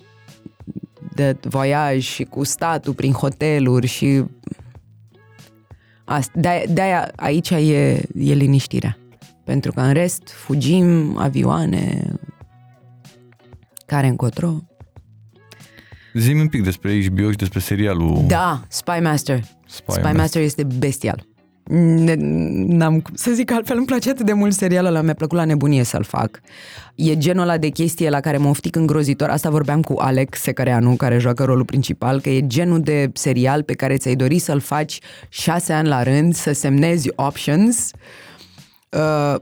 [1.14, 4.24] de voiaj și cu statul prin hoteluri și
[6.04, 8.98] Asta, de-aia, de-aia aici e, e liniștirea.
[9.44, 12.12] Pentru că în rest fugim, avioane,
[13.86, 14.54] care încotro.
[16.14, 18.24] Zi un pic despre HBO și despre serialul...
[18.26, 19.40] Da, Spy Master.
[19.66, 20.16] Spy, Spy Master.
[20.16, 21.26] Master este bestial.
[21.70, 22.14] Ne-
[22.66, 25.44] N-am cum să zic altfel, îmi place atât de mult serialul ăla, mi-a plăcut la
[25.44, 26.40] nebunie să-l fac.
[26.94, 29.28] E genul ăla de chestie la care mă oftic îngrozitor.
[29.28, 33.72] Asta vorbeam cu Alex Secăreanu, care joacă rolul principal, că e genul de serial pe
[33.74, 34.98] care ți-ai dori să-l faci
[35.28, 37.90] șase ani la rând, să semnezi options.
[38.88, 39.34] Uh,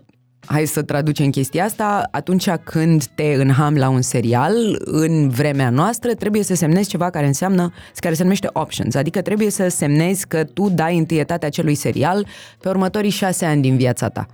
[0.46, 6.14] hai să traducem chestia asta, atunci când te înham la un serial, în vremea noastră,
[6.14, 10.44] trebuie să semnezi ceva care înseamnă, care se numește options, adică trebuie să semnezi că
[10.44, 12.26] tu dai întâietatea acelui serial
[12.60, 14.26] pe următorii șase ani din viața ta.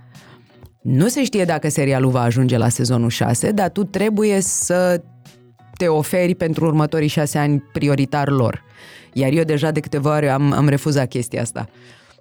[0.81, 5.01] Nu se știe dacă serialul va ajunge la sezonul 6, dar tu trebuie să
[5.77, 8.63] te oferi pentru următorii șase ani prioritar lor.
[9.13, 11.69] Iar eu deja de câteva ori am, am refuzat chestia asta.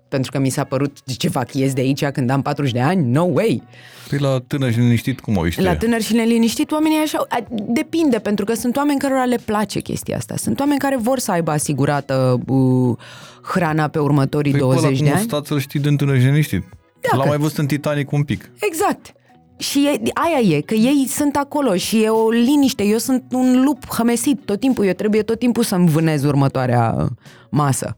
[0.08, 2.80] Pentru că mi s-a părut, "De ce fac, ies de aici când am 40 de
[2.80, 3.10] ani?
[3.10, 3.62] No way!
[4.08, 5.62] Păi la tânăr și liniștit cum o ești?
[5.62, 9.80] La tânăr și neliniștit, oamenii așa, a- depinde, pentru că sunt oameni cărora le place
[9.80, 10.36] chestia asta.
[10.36, 12.96] Sunt oameni care vor să aibă asigurată uh,
[13.42, 15.20] hrana pe următorii Păi 20 ăla de cum ani.
[15.20, 16.64] stați să-l știi de tânăr și liniștit.
[17.00, 18.50] Dacă- L-am mai văzut în Titanic un pic.
[18.60, 19.12] Exact.
[19.56, 22.84] Și e, aia e, că ei sunt acolo și e o liniște.
[22.84, 24.84] Eu sunt un lup hămesit tot timpul.
[24.84, 27.06] Eu trebuie tot timpul să-mi vânez următoarea uh,
[27.50, 27.96] masă.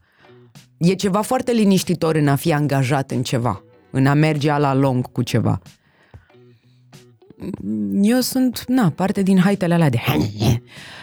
[0.80, 3.62] E ceva foarte liniștitor în a fi angajat în ceva.
[3.90, 5.60] În a merge la lung cu ceva.
[8.02, 9.98] Eu sunt, na, parte din haitele alea de...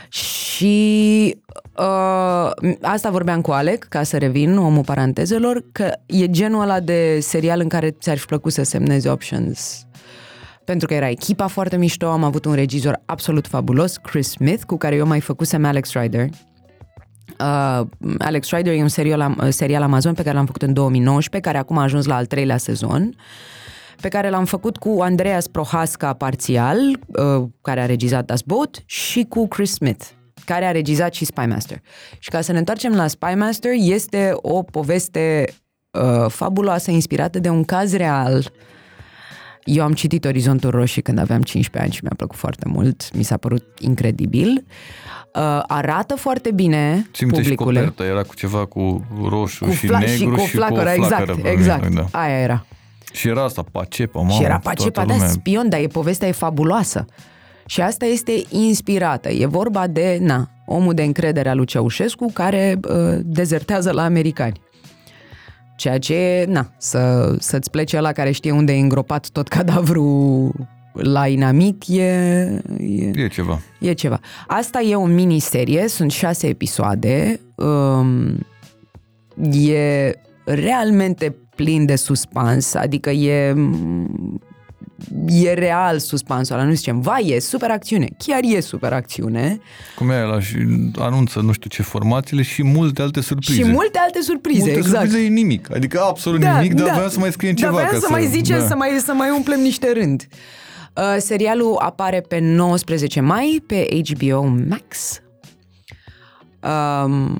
[0.10, 1.36] Și
[1.78, 2.52] uh,
[2.82, 7.60] asta vorbeam cu Alec, ca să revin, omul parantezelor, că e genul ăla de serial
[7.60, 9.86] în care ți-ar fi plăcut să semnezi options.
[10.66, 14.78] Pentru că era echipa foarte mișto, am avut un regizor absolut fabulos, Chris Smith, cu
[14.78, 16.30] care eu mai făcusem Alex Rider.
[17.40, 21.50] Uh, Alex Rider e un serial, am- serial Amazon pe care l-am făcut în 2019,
[21.50, 23.16] care acum a ajuns la al treilea sezon
[24.02, 29.26] pe care l-am făcut cu Andreas Prohaska parțial, uh, care a regizat Das Boat, și
[29.30, 30.06] cu Chris Smith,
[30.46, 31.82] care a regizat și Spy Master.
[32.20, 35.46] Și ca să ne întoarcem la Spy Master, este o poveste
[35.92, 38.52] uh, fabuloasă, inspirată de un caz real.
[39.68, 43.24] Eu am citit Orizontul Roșii când aveam 15 ani și mi-a plăcut foarte mult, mi
[43.24, 44.66] s-a părut incredibil.
[45.36, 47.80] Uh, arată foarte bine Simte și publicule.
[47.80, 51.42] coperta, era cu ceva cu roșu cu, și fla- negru și cu o flacără, exact,
[51.42, 51.90] pe exact.
[51.90, 52.20] mine, Da.
[52.20, 52.66] Aia era.
[53.14, 55.28] Și era asta, Pacepa, mamă, și era toată Pacepa, da, lumea.
[55.28, 57.06] spion, dar e, povestea e fabuloasă.
[57.66, 59.30] Și asta este inspirată.
[59.30, 64.62] E vorba de, na, omul de încredere al lui Ceaușescu care uh, dezertează la americani.
[65.78, 70.52] Ceea ce, na, să, să-ți plece la care știe unde e îngropat tot cadavrul
[70.94, 72.02] la inamic e,
[72.78, 73.60] e, E ceva.
[73.80, 74.20] e ceva.
[74.48, 77.40] Asta e o miniserie, sunt șase episoade.
[77.56, 78.38] Um,
[79.52, 80.14] e
[80.46, 83.54] realmente plin de suspans, adică e
[85.28, 89.60] e real suspansul ăla, nu zicem, vai, e super acțiune, chiar e super acțiune
[89.96, 90.56] Cum e ăla și
[91.00, 93.64] anunță nu știu ce formațiile și multe alte surprize.
[93.64, 94.98] și multe alte surprize, multe exact.
[94.98, 95.76] surprize e nimic.
[95.76, 97.72] Adică absolut nimic, dar vreau să mai scriem ceva.
[97.72, 98.68] Da, ca vreau să, mai zicem, da.
[98.68, 100.28] să, mai, să mai umplem niște rând.
[100.94, 105.22] Uh, serialul apare pe 19 mai pe HBO Max.
[106.62, 107.38] Um,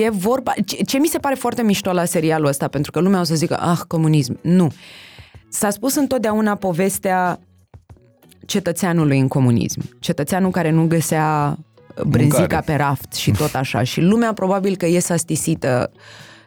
[0.00, 0.52] e vorba...
[0.66, 3.34] Ce, ce mi se pare foarte mișto la serialul ăsta, pentru că lumea o să
[3.34, 4.38] zică, ah, comunism.
[4.42, 4.72] Nu.
[5.48, 7.40] S-a spus întotdeauna povestea
[8.46, 9.80] cetățeanului în comunism.
[10.00, 11.58] Cetățeanul care nu găsea
[12.06, 12.62] brânzica Mâncare.
[12.66, 13.82] pe raft și tot așa.
[13.82, 15.90] Și lumea probabil că e sastisită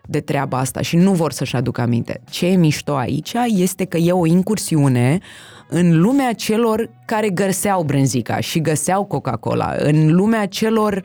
[0.07, 2.21] de treaba asta și nu vor să-și aducă aminte.
[2.29, 5.19] Ce e mișto aici este că e o incursiune
[5.67, 11.03] în lumea celor care găseau brânzica și găseau Coca-Cola, în lumea celor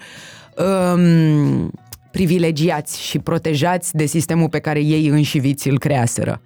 [0.95, 1.71] um,
[2.11, 6.41] privilegiați și protejați de sistemul pe care ei înșiviți îl creaseră.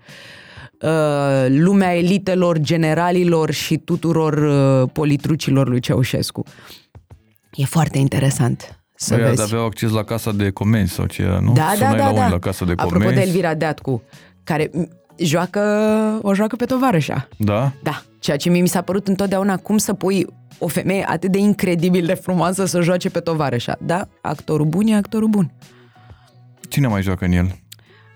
[0.83, 4.33] Uh, lumea elitelor, generalilor și tuturor
[4.83, 6.43] uh, politrucilor lui Ceaușescu.
[7.53, 9.43] E foarte interesant să Băi, vezi.
[9.43, 11.53] aveau acces la casa de comenzi sau ce era, nu?
[11.53, 12.21] Da, da, Sunai da, la da.
[12.21, 12.95] unii la casa de comenzi.
[12.97, 14.03] Apropo de Elvira Deatcu,
[14.45, 15.61] care m, joacă,
[16.23, 17.29] o joacă pe tovarășa.
[17.37, 17.73] Da?
[17.83, 20.27] Da, ceea ce mie mi s-a părut întotdeauna cum să pui
[20.59, 23.77] o femeie atât de incredibil de frumoasă să joace pe tovarășa.
[23.81, 25.53] Da, actorul bun e actorul bun.
[26.69, 27.59] Cine mai joacă în el?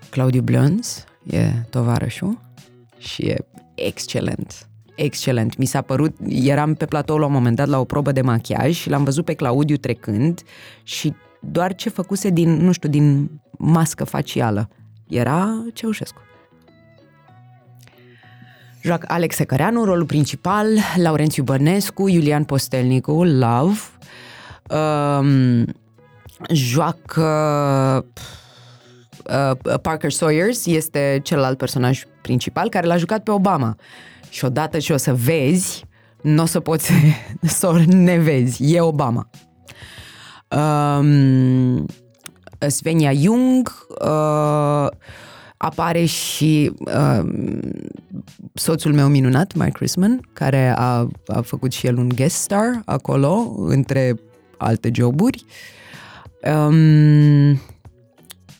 [0.09, 2.43] Claudiu Blânz e tovarășul
[3.05, 3.45] și e
[3.75, 4.67] excelent.
[4.95, 5.57] Excelent.
[5.57, 8.75] Mi s-a părut, eram pe platou la un moment dat la o probă de machiaj
[8.75, 10.41] și l-am văzut pe Claudiu trecând
[10.83, 14.69] și doar ce făcuse din, nu știu, din mască facială.
[15.07, 16.21] Era Ceaușescu.
[18.81, 23.79] Joacă Alex Secăreanu, rolul principal, Laurențiu Bănescu, Iulian Postelnicu, Love.
[24.69, 25.65] Um,
[26.49, 28.05] joacă
[29.29, 33.75] uh, Parker Sawyers este celălalt personaj principal care l-a jucat pe Obama.
[34.29, 35.85] Și odată ce o să vezi,
[36.21, 36.91] nu o să poți
[37.41, 38.73] să o nevezi.
[38.73, 39.29] E Obama.
[40.49, 41.85] Um,
[42.67, 44.87] Svenja Jung, uh,
[45.57, 47.29] apare și uh,
[48.53, 53.55] soțul meu minunat, Mike Chrisman, care a, a făcut și el un guest star acolo,
[53.57, 54.15] între
[54.57, 55.45] alte joburi.
[56.67, 57.59] Um,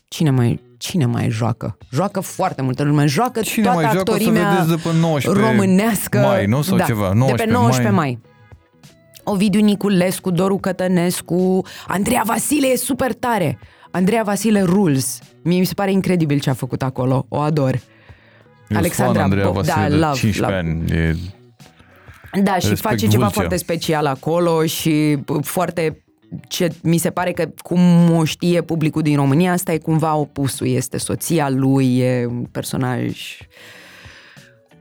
[0.08, 1.76] cine mai cine mai joacă?
[1.90, 3.06] Joacă foarte multă lume.
[3.06, 6.18] Joacă Cine toată mai joacă o să actorimea vedeți de pe 19 românească.
[6.18, 6.62] mai, nu?
[6.62, 8.18] Sau da, ceva, de 19 pe 19 mai.
[8.22, 8.34] mai.
[9.24, 13.58] Ovidiu Niculescu, Doru Cătănescu, Andreea Vasile e super tare.
[13.90, 15.18] Andreea Vasile rules.
[15.42, 17.26] Mie mi se pare incredibil ce a făcut acolo.
[17.28, 17.80] O ador.
[18.68, 20.54] Eu Alexandra fan Andreea Bo- Vasile da, de love, 15 love.
[20.54, 20.90] ani.
[20.92, 21.16] E,
[22.42, 23.32] Da, și Respect face ceva Vâlcea.
[23.34, 26.04] foarte special acolo și bă, foarte
[26.48, 30.66] ce mi se pare că cum o știe publicul din România, asta e cumva opusul.
[30.66, 33.18] Este soția lui, e un personaj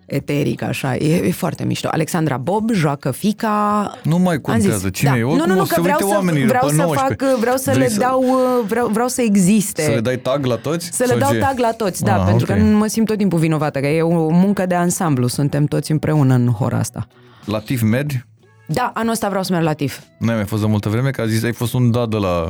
[0.05, 0.95] eteric, așa.
[0.95, 1.87] E, e foarte mișto.
[1.91, 3.91] Alexandra Bob joacă fica...
[4.03, 5.17] nu mai Am contează zis, cine da.
[5.17, 5.21] e.
[5.21, 7.25] Nu, Oricum nu, nu, o că să vreau uite să, oamenii vreau după să 19.
[7.25, 9.81] fac, vreau să Vrei le dau, uh, vreau, vreau să existe.
[9.81, 10.89] Să le dai tag la toți?
[10.91, 11.37] Să le Sau dau ce?
[11.37, 12.57] tag la toți, da, Ah, pentru ok.
[12.57, 15.91] că nu mă simt tot timpul vinovată, că e o muncă de ansamblu, suntem toți
[15.91, 17.07] împreună în hora asta.
[17.45, 18.23] La TIF mergi?
[18.67, 19.99] Da, anul ăsta vreau să merg la TIF.
[20.19, 22.49] N-ai mai fost de multă vreme, că a zis ai fost un da de la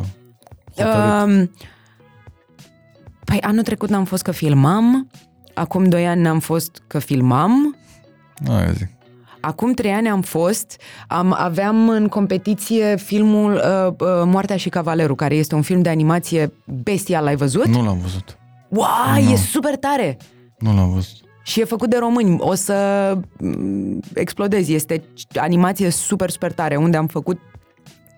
[0.75, 1.23] hotărât.
[1.39, 1.51] Um,
[3.23, 5.09] păi anul trecut n-am fost că filmam,
[5.53, 7.77] acum doi ani n-am fost că filmam,
[8.49, 8.87] Aia zic.
[9.39, 15.15] acum trei ani am fost, am, aveam în competiție filmul uh, uh, Moartea și Cavalerul,
[15.15, 16.53] care este un film de animație
[16.83, 17.65] bestial, l-ai văzut?
[17.67, 18.37] Nu l-am văzut.
[18.69, 20.17] Wow, e super tare!
[20.57, 21.23] Nu l-am văzut.
[21.45, 22.35] Și e făcut de români.
[22.39, 22.73] O să
[23.39, 24.73] mm, explodezi.
[24.73, 25.03] Este
[25.35, 27.39] animație super, super tare, unde am făcut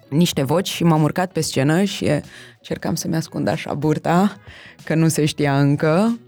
[0.09, 2.23] niște voci și m-am urcat pe scenă și e,
[2.61, 4.37] cercam să-mi ascund așa burta,
[4.83, 6.19] că nu se știa încă.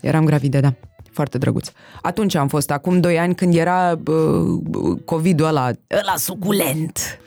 [0.00, 0.74] Eram gravidă, da.
[1.12, 1.70] Foarte drăguț.
[2.02, 7.18] Atunci am fost, acum doi ani, când era uh, COVID-ul ăla, ăla suculent.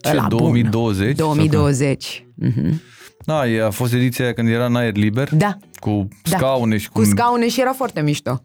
[0.00, 0.38] Ce, Ăla bun.
[0.38, 1.16] 2020?
[1.16, 2.26] 2020.
[2.34, 2.80] Mhm.
[3.24, 5.34] Da, e, a fost ediția aia când era în aer liber.
[5.34, 5.56] Da.
[5.74, 6.36] Cu Da.
[6.36, 6.98] scaune și cu...
[6.98, 8.42] Cu scaune și era foarte mișto.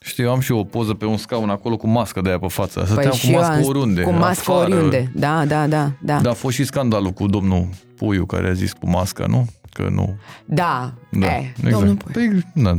[0.00, 2.46] Știu, am și eu o poză pe un scaun acolo cu mască de aia pe
[2.48, 2.82] față.
[2.86, 4.02] Stăteam cu Păi eu mască am- oriunde.
[4.02, 4.74] Cu mască afară.
[4.74, 5.12] oriunde.
[5.14, 6.20] Da, da, da, da.
[6.20, 9.46] Da, a fost și scandalul cu domnul Puiu care a zis cu masca, nu?
[9.72, 10.16] Că nu.
[10.44, 12.12] Da, Da, eh, domnul Pui.
[12.12, 12.78] Păi, da.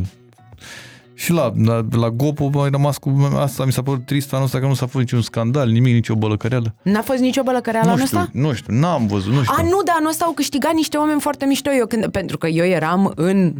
[1.21, 4.59] Și la, la, la Gopo mai rămas cu asta, mi s-a părut trist anul ăsta
[4.59, 6.75] că nu s-a făcut niciun scandal, nimic, nicio bălăcăreală.
[6.81, 8.29] N-a fost nicio bălăcăreală Nu anul știu, ăsta?
[8.33, 9.55] nu știu, n-am văzut, nu știu.
[9.57, 12.47] A, nu, dar anul ăsta au câștigat niște oameni foarte mișto eu când, pentru că
[12.47, 13.53] eu eram în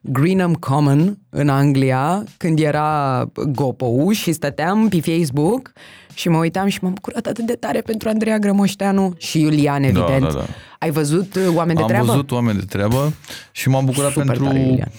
[0.00, 5.72] Greenham Common în Anglia când era gopo și stăteam pe Facebook
[6.14, 10.20] și mă uitam și m-am bucurat atât de tare pentru Andreea Grămoșteanu și Iulian, evident.
[10.22, 10.44] da, da.
[10.78, 12.06] Ai văzut uh, oameni de Am treabă?
[12.06, 13.12] văzut oameni de treabă
[13.52, 14.90] și m-am bucurat Super pentru tare, Iulian.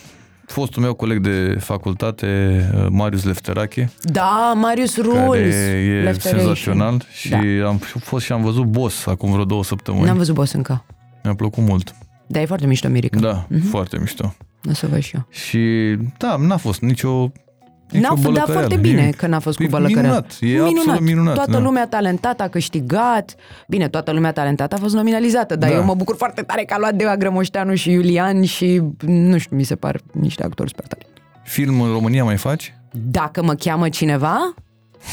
[0.47, 5.55] Fostul meu coleg de facultate, uh, Marius Lefterache, Da, Marius care Rules.
[5.55, 6.39] e Lefteration.
[6.39, 7.67] senzațional și Da.
[7.67, 10.05] am fost și am văzut Boss acum vreo două săptămâni.
[10.05, 10.85] N-am văzut boss încă.
[11.23, 11.95] Mi-a plăcut mult.
[12.27, 13.19] Dar e foarte mișto, Mirica.
[13.19, 14.35] Da, foarte mișto.
[14.69, 15.27] O să văd și eu.
[15.31, 15.59] Și
[16.17, 17.31] da, n-a fost nicio nicio
[17.99, 19.15] N-a fost, dar bălăcăreală, foarte bine nimic.
[19.15, 20.25] că n-a fost cu E bălăcăreală.
[20.41, 21.59] minunat, e absolut minunat, Toată da.
[21.59, 23.35] lumea talentată a câștigat.
[23.67, 25.75] Bine, toată lumea talentată a fost nominalizată, dar Da.
[25.75, 29.55] eu mă bucur foarte tare că a luat Deva Grămoșteanu și Iulian și, nu știu,
[29.55, 31.05] mi se par niște actori super tari.
[31.43, 32.73] Film în România mai faci?
[32.91, 34.53] Dacă mă cheamă cineva,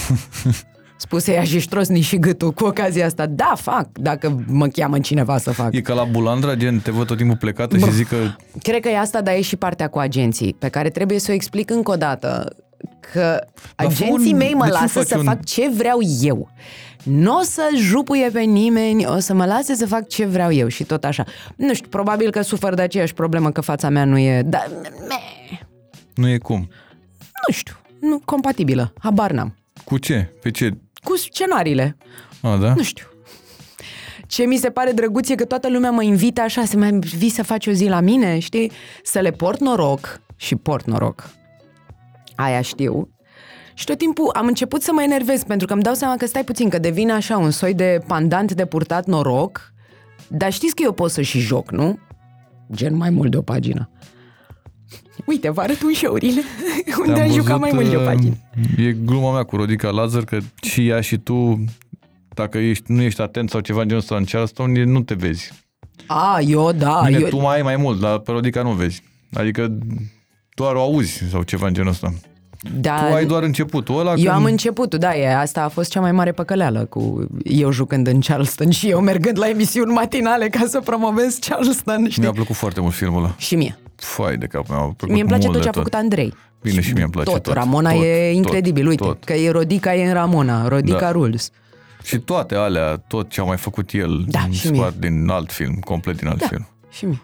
[0.96, 3.26] spuse ea și ștrosni și gâtul cu ocazia asta.
[3.26, 5.74] Da, fac, dacă mă cheamă cineva să fac.
[5.74, 8.16] E ca la Bulandra, gen te văd tot timpul plecată și zic că
[8.62, 11.34] Cred că e asta, dar e și partea cu agenții, pe care trebuie să o
[11.34, 12.56] explic încă o dată.
[13.12, 13.72] Că Dar fă
[14.04, 16.50] agenții un- mei mă de ce nu lasă faci să un- fac ce vreau eu.
[17.02, 20.68] Nu o să jupuie pe nimeni, o să mă lase să fac ce vreau eu
[20.68, 21.24] și tot așa.
[21.56, 24.42] Nu știu, probabil că sufăr de aceeași problemă că fața mea nu e...
[24.42, 24.64] Da,
[25.08, 25.18] me,
[26.14, 26.58] nu e cum.
[27.48, 29.56] nu știu, nu compatibilă, habar n-am.
[29.84, 30.32] Cu ce?
[30.42, 30.70] Pe ce?
[31.04, 31.96] Cu scenariile,
[32.40, 32.74] A, da?
[32.74, 33.06] nu știu.
[34.26, 37.28] Ce mi se pare drăguț e că toată lumea mă invită așa să mai vii
[37.30, 38.72] să faci o zi la mine, știi?
[39.02, 41.30] Să le port noroc și port noroc.
[42.36, 43.08] Aia știu.
[43.74, 46.44] Și tot timpul am început să mă enervez pentru că îmi dau seama că stai
[46.44, 49.72] puțin, că devine așa un soi de pandant de purtat noroc,
[50.28, 51.98] dar știți că eu pot să și joc, nu?
[52.74, 53.90] Gen mai mult de o pagină.
[55.26, 56.40] Uite, vă arăt un show-urile
[57.00, 58.34] unde Te-am am jucat mai mult de o uh, pagină.
[58.76, 61.64] E gluma mea cu Rodica Lazar că și ea și tu,
[62.34, 65.14] dacă ești, nu ești atent sau ceva în genul ăsta în Charleston, e- nu te
[65.14, 65.52] vezi.
[66.06, 69.02] A, eu da, Bine, eu, tu mai ai mai mult, dar pe Rodica nu vezi.
[69.32, 69.78] Adică
[70.54, 72.12] doar o auzi sau ceva în genul ăsta.
[72.80, 74.28] da, Tu ai doar începutul ăla Eu când...
[74.28, 78.20] am începutul, da, e, asta a fost cea mai mare păcăleală cu eu jucând în
[78.20, 82.22] Charleston și eu mergând la emisiuni matinale ca să promovez Charleston, știi?
[82.22, 83.34] Mi-a plăcut foarte mult filmul ăla.
[83.38, 83.76] Și mie.
[83.96, 86.34] Fai de cap, mi-a plăcut Mie îmi place mult tot de ce a făcut Andrei.
[86.62, 87.42] Bine, și mie îmi place tot.
[87.42, 87.54] tot.
[87.54, 89.24] Ramona Tot, e tot, incredibil, uite, tot.
[89.24, 91.10] că e Rodica e în Ramona, Rodica Da.
[91.10, 91.50] Rules.
[92.02, 94.80] Și toate alea, tot ce a mai făcut el, Da, mi și se mie.
[94.80, 96.68] pare din alt film, complet din alt Da, film.
[96.90, 97.20] și mie.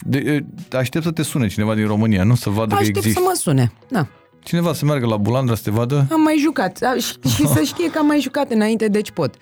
[0.00, 2.34] De, aștept să te sune cineva din România, nu?
[2.34, 3.20] Să vadă Aștept că există.
[3.20, 3.72] să mă sune.
[3.88, 4.06] Da.
[4.42, 6.06] Cineva să meargă la Bulandra să te vadă?
[6.12, 6.78] Am mai jucat.
[6.78, 9.34] Da, și, și să știe că am mai jucat înainte, deci pot.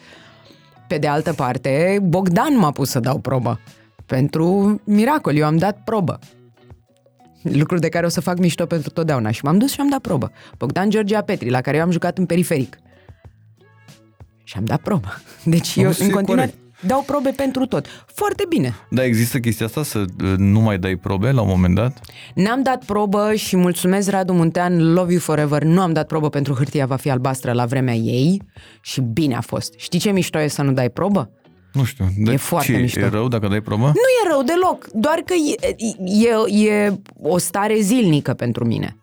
[0.89, 3.61] Pe de altă parte, Bogdan m-a pus să dau probă.
[4.07, 6.19] Pentru miracol, eu am dat probă.
[7.43, 9.31] Lucruri de care o să fac mișto pentru totdeauna.
[9.31, 10.33] Și m-am dus și am dat probă.
[10.57, 12.79] Bogdan Georgia Petri, la care eu am jucat în periferic.
[14.45, 15.09] Și am dat probă.
[15.45, 16.68] Deci Am eu, văzut, în e continuare, corect.
[16.81, 17.87] Dau probe pentru tot.
[18.15, 18.75] Foarte bine.
[18.91, 22.01] Da, există chestia asta să uh, nu mai dai probe la un moment dat?
[22.35, 26.55] N-am dat probă și mulțumesc Radu Muntean, love you forever, nu am dat probă pentru
[26.55, 28.43] hârtia va fi albastră la vremea ei
[28.81, 29.75] și bine a fost.
[29.77, 31.31] Știi ce mișto e să nu dai probă?
[31.73, 32.09] Nu știu.
[32.17, 33.01] De E foarte ce, mișto.
[33.01, 33.85] E rău dacă dai probă?
[33.85, 33.91] Nu
[34.25, 35.77] e rău deloc, doar că e,
[36.57, 38.97] e, e o stare zilnică pentru mine.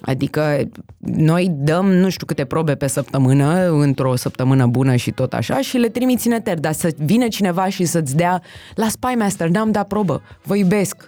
[0.00, 5.60] Adică noi dăm nu știu câte probe pe săptămână, într-o săptămână bună și tot așa,
[5.60, 8.42] și le trimiți în eter, dar să vină cineva și să-ți dea
[8.74, 11.06] la Spy Master, n-am dat probă, vă iubesc.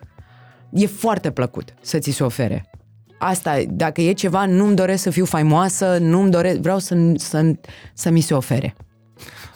[0.71, 2.71] E foarte plăcut să ți se ofere.
[3.19, 7.53] Asta, dacă e ceva, nu-mi doresc să fiu faimoasă, nu-mi doresc, vreau să, să,
[7.95, 8.75] să mi se ofere.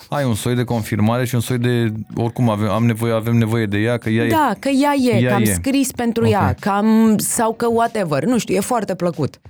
[0.08, 1.92] Ai un soi de confirmare și un soi de...
[2.14, 4.28] Oricum avem, am nevoie, avem nevoie de ea, că ea e...
[4.28, 5.52] Da, că ea e, Ea că am e.
[5.52, 6.30] scris pentru Ok.
[6.30, 9.40] ea, că am, sau că whatever, nu știu, e foarte plăcut.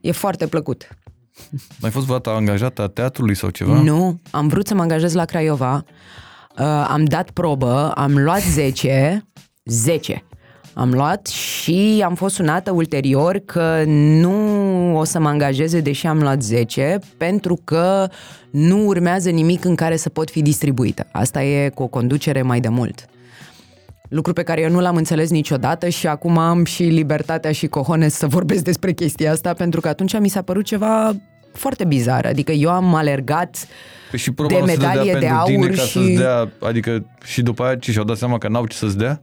[0.00, 0.88] E foarte plăcut.
[1.82, 3.80] Ai fost vreodată angajată a teatrului sau ceva?
[3.80, 5.84] Nu, am vrut să mă angajez la Craiova,
[6.58, 9.26] uh, am dat probă, am luat 10,
[9.64, 10.22] 10.
[10.78, 16.18] Am luat și am fost sunată ulterior că nu o să mă angajeze deși am
[16.18, 18.08] luat 10 pentru că
[18.50, 21.06] nu urmează nimic în care să pot fi distribuită.
[21.12, 23.06] Asta e cu o conducere mai de mult.
[24.08, 28.14] Lucru pe care eu nu l-am înțeles niciodată și acum am și libertatea și cojones
[28.14, 31.16] să vorbesc despre chestia asta pentru că atunci mi s-a părut ceva
[31.52, 32.26] foarte bizar.
[32.26, 33.66] Adică eu am alergat
[34.10, 36.52] Păi și probabil de să dea medalie de pentru aur tine ca și- să-ți dea,
[36.60, 39.22] adică și după aia ce și-au dat seama că n-au ce să-ți dea?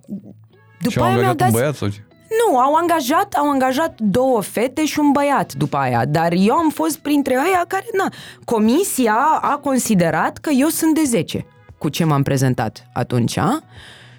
[0.87, 1.99] După și au aia mi-au angajat dat un băiat sau ce?
[2.39, 6.69] Nu, au angajat, au angajat două fete și un băiat după aia, dar eu am
[6.69, 8.09] fost printre aia care, na,
[8.45, 11.45] comisia a considerat că eu sunt de 10
[11.77, 13.63] cu ce m-am prezentat atunci, a?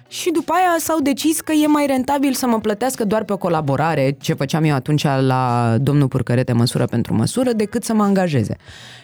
[0.07, 3.37] Și după aia s-au decis că e mai rentabil să mă plătească doar pe o
[3.37, 8.55] colaborare, ce făceam eu atunci la domnul Purcărete măsură pentru măsură, decât să mă angajeze.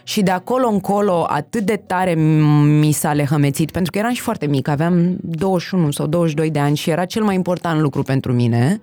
[0.03, 2.13] Și de acolo încolo atât de tare
[2.79, 6.75] mi s-a lehămețit, pentru că eram și foarte mic, aveam 21 sau 22 de ani
[6.75, 8.81] și era cel mai important lucru pentru mine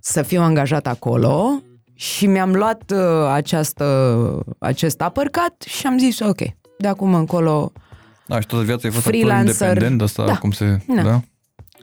[0.00, 1.62] să fiu angajat acolo
[1.94, 2.98] și mi-am luat uh,
[3.32, 3.84] această,
[4.58, 6.38] acest uppercut și am zis ok,
[6.78, 7.72] de acum încolo
[8.26, 9.66] Da, și toată viața ai fost actor Freelancer.
[9.68, 10.36] independent, asta Da.
[10.36, 10.78] cum se...
[10.94, 11.02] Da.
[11.02, 11.20] Da.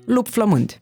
[0.05, 0.79] Lup flământ.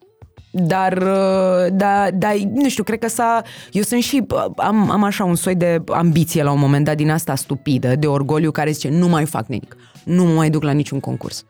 [0.51, 3.41] Dar, uh, da, da, nu știu, cred că s-a...
[3.72, 4.26] Eu sunt și...
[4.55, 8.07] Am, am așa un soi de ambiție la un moment dat din asta stupidă, de
[8.07, 11.45] orgoliu, care zice nu mai fac nimic, nu mă mai duc la niciun concurs.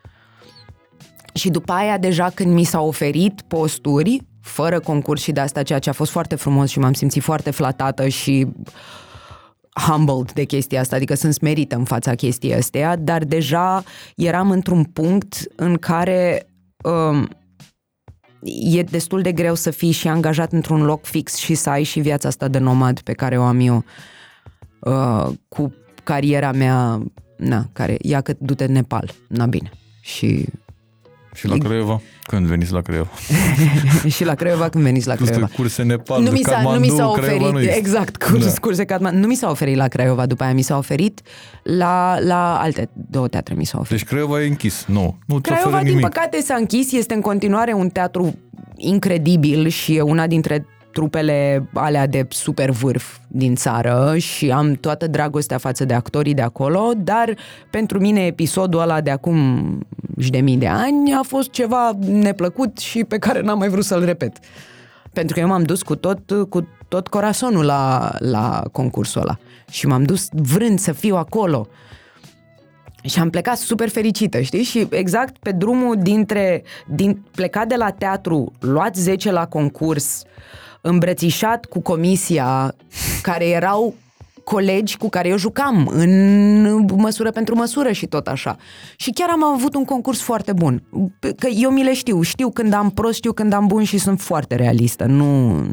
[1.34, 5.80] Și după aia, deja când mi s-au oferit posturi, fără concurs și de asta, ceea
[5.80, 8.48] ce a fost foarte frumos și m-am simțit foarte flatată și
[9.88, 13.84] humbled de chestia asta, adică sunt smerită în fața chestiei astea, dar deja
[14.16, 16.48] eram într-un punct în care
[16.84, 17.28] um,
[18.72, 22.00] e destul de greu să fii și angajat într-un loc fix și să ai și
[22.00, 23.84] viața asta de nomad pe care o am eu
[24.80, 25.74] uh, cu
[26.04, 27.04] cariera mea,
[27.38, 29.72] na, care ia că du-te în Nepal, na bine.
[30.02, 30.46] Și,
[31.44, 32.02] Și la Craiova?
[32.24, 33.10] Când veniți la Craiova?
[34.08, 35.54] și la Craiova când veniți la Tu stai Craiova.
[35.56, 37.78] curse Nepal, Nu de mi, s-a, nu Kathmandu, mi s-a Craiova oferit, nu există.
[37.78, 38.50] exact, curs, Da.
[38.50, 38.54] da.
[38.62, 39.20] curse Kathmandu.
[39.20, 41.22] Nu mi s-a oferit la Craiova după aia, mi s-a oferit
[41.64, 43.98] la, la alte două teatre mi s-a oferit.
[44.00, 45.18] Deci Craiova e închis, nu.
[45.26, 46.06] Nu ți Craiova, oferă din nimic.
[46.14, 48.36] păcate, s-a închis, este în continuare un teatru
[48.76, 55.08] incredibil și e una dintre trupele alea de super vârf din țară și am toată
[55.08, 57.36] dragostea față de actorii de acolo, dar
[57.70, 59.38] pentru mine episodul ăla de acum
[60.20, 63.84] și de mii de ani a fost ceva neplăcut și pe care n-am mai vrut
[63.84, 64.38] să-l repet.
[65.14, 66.20] Pentru că eu m-am dus cu tot,
[66.50, 69.38] cu tot corazonul la, la concursul ăla
[69.70, 71.68] și m-am dus vrând să fiu acolo.
[73.04, 74.64] Și am plecat super fericită, știi?
[74.64, 80.24] Și exact pe drumul dintre, din, plecat de la teatru, luat 10 la concurs,
[80.82, 82.76] îmbrățișat cu comisia,
[83.22, 83.96] care erau
[84.50, 88.58] colegi cu care eu jucam în măsură pentru măsură și tot așa.
[88.96, 90.84] Și chiar am avut un concurs foarte bun.
[91.20, 94.22] Că eu mi le știu, știu când am prost, știu când am bun și sunt
[94.22, 95.06] foarte realistă.
[95.06, 95.64] Nu...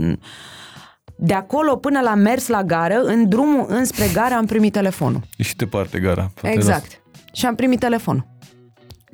[1.19, 5.21] De acolo până la mers la gară, în drumul înspre gară am primit telefonul.
[5.37, 6.31] E și departe gara.
[6.35, 7.03] frate, Exact.
[7.33, 8.27] Și am primit telefonul.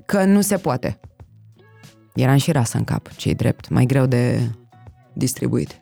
[0.07, 1.01] Că nu se poate.
[2.15, 3.69] Eram și rasă în cap, cei drept.
[3.69, 4.41] Mai greu de
[5.13, 5.82] distribuit.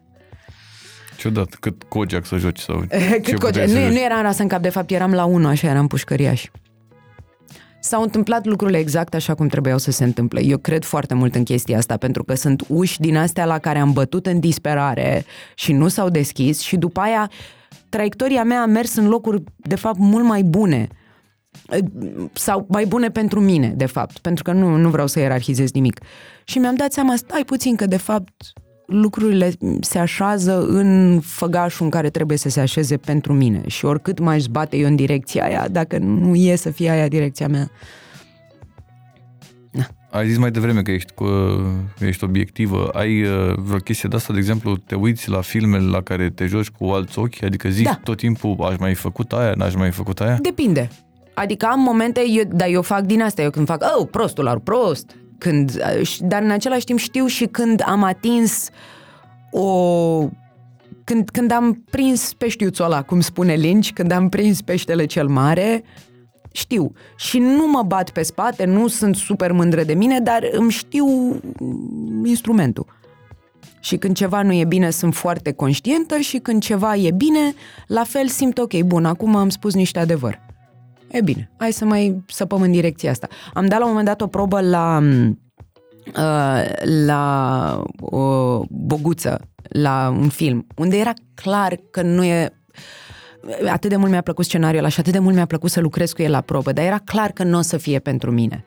[1.22, 1.28] Lasă.
[1.28, 3.36] Ciudat, cât Kojak să joci sau ce Cât coce.
[3.46, 3.92] puteai să Nu, joci.
[3.92, 6.44] nu eram rasă în cap, de fapt eram la 1, așa eram pușcăriaș.
[7.80, 10.44] s-au întâmplat lucrurile exact așa cum trebuiau să se întâmple.
[10.44, 13.78] Eu cred foarte mult în chestia asta, pentru că sunt uși din astea la care
[13.78, 17.30] am bătut în disperare și nu s-au deschis și după aia
[17.88, 20.88] traiectoria mea a mers în locuri, de fapt, mult mai bune
[22.32, 26.00] sau mai bune pentru mine, de fapt, pentru că nu, nu vreau să ierarhizez nimic.
[26.44, 28.52] Și mi-am dat seama, stai puțin, că de fapt
[28.90, 34.18] lucrurile se așează în făgașul în care trebuie să se așeze pentru mine și oricât
[34.18, 37.70] mai bate eu în direcția aia, dacă nu e să fie aia direcția mea.
[39.70, 39.86] Na.
[40.10, 41.26] Ai zis mai devreme că ești, cu,
[41.98, 42.88] ești obiectivă.
[42.88, 46.46] Ai uh, vreo chestie de asta, de exemplu, te uiți la filmele la care te
[46.46, 47.42] joci cu alți ochi?
[47.42, 48.00] Adică zici da.
[48.04, 50.38] tot timpul, aș mai făcut aia, n-aș mai făcut aia?
[50.42, 50.88] Depinde.
[51.34, 54.58] Adică am momente, eu, dar eu fac din asta, eu când fac, oh, prostul ar
[54.58, 55.82] prost, când,
[56.20, 58.68] dar în același timp știu și când am atins
[59.50, 60.28] o
[61.04, 65.82] când, când am prins peștiuțul ăla, cum spune Lynch, când am prins peștele cel mare,
[66.52, 66.92] știu.
[67.16, 71.06] Și nu mă bat pe spate, nu sunt super mândră de mine, dar îmi știu
[72.24, 72.86] instrumentul.
[73.80, 77.54] Și când ceva nu e bine, sunt foarte conștientă și când ceva e bine,
[77.86, 80.40] la fel simt, ok, bun, acum am spus niște adevăr.
[81.10, 83.28] E bine, hai să mai săpăm în direcția asta.
[83.52, 85.02] Am dat la un moment dat o probă la
[86.16, 86.62] uh,
[87.06, 92.52] la o boguță, la un film, unde era clar că nu e
[93.70, 96.12] atât de mult mi-a plăcut scenariul ăla și atât de mult mi-a plăcut să lucrez
[96.12, 98.64] cu el la probă, dar era clar că nu o să fie pentru mine.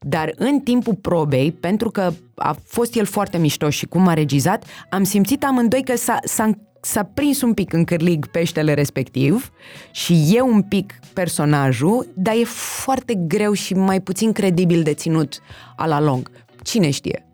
[0.00, 4.64] Dar în timpul probei, pentru că a fost el foarte mișto și cum a regizat,
[4.90, 9.52] am simțit amândoi că s-a, s-a s-a prins un pic în cârlig peștele respectiv
[9.90, 15.40] și e un pic personajul, dar e foarte greu și mai puțin credibil de ținut
[15.76, 16.30] a la lung.
[16.62, 17.26] Cine știe?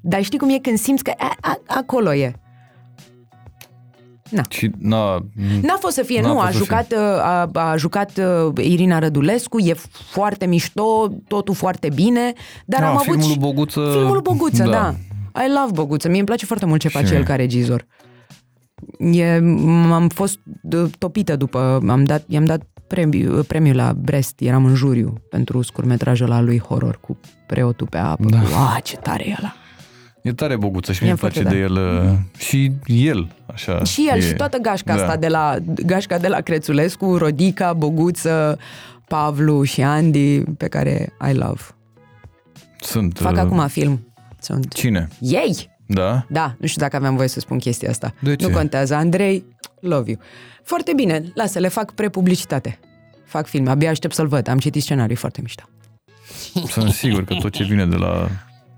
[0.00, 2.32] Dar știi cum e când simți că a, a, acolo e.
[4.30, 4.42] Na.
[4.48, 5.26] Și n-a,
[5.62, 9.76] n-a fost să fie, nu, a jucat, a, a jucat uh, Irina Rădulescu, e
[10.10, 12.32] foarte mișto, totul foarte bine,
[12.66, 13.88] dar da, am avut filmul Boguță...
[13.92, 14.70] Filmul Boguță, da.
[14.70, 14.94] da.
[15.42, 17.86] I love Boguță, mie îmi place foarte mult ce face el ca regizor.
[19.10, 19.34] E,
[19.90, 20.38] am fost
[20.98, 26.28] topită după, am dat, i-am dat premiu, premiu la Brest, eram în juriu pentru scurmetrajul
[26.28, 28.24] la lui horror cu preotul pe apă.
[28.28, 28.38] Da.
[28.38, 28.46] Cu,
[28.76, 29.54] a, ce tare e ăla!
[30.22, 32.30] E tare boguță și mi-e place de el mm.
[32.38, 33.84] și el, așa.
[33.84, 35.02] Și el, e, și toată gașca da.
[35.02, 38.58] asta de la, gașca de la Crețulescu, Rodica, Boguță,
[39.08, 41.60] Pavlu și Andy, pe care I love.
[42.80, 43.18] Sunt.
[43.18, 43.38] Fac uh...
[43.38, 44.06] acum film.
[44.38, 44.72] Sunt.
[44.72, 45.08] Cine?
[45.20, 45.70] Ei!
[45.92, 46.26] Da?
[46.28, 48.14] Da, nu știu dacă aveam voie să spun chestia asta.
[48.20, 48.46] De ce?
[48.46, 48.94] Nu contează.
[48.94, 49.44] Andrei,
[49.80, 50.20] love you.
[50.62, 52.78] Foarte bine, lasă, le fac prepublicitate.
[53.24, 54.48] Fac film, abia aștept să-l văd.
[54.48, 55.62] Am citit scenarii foarte mișto.
[56.68, 58.28] Sunt sigur că tot ce vine de la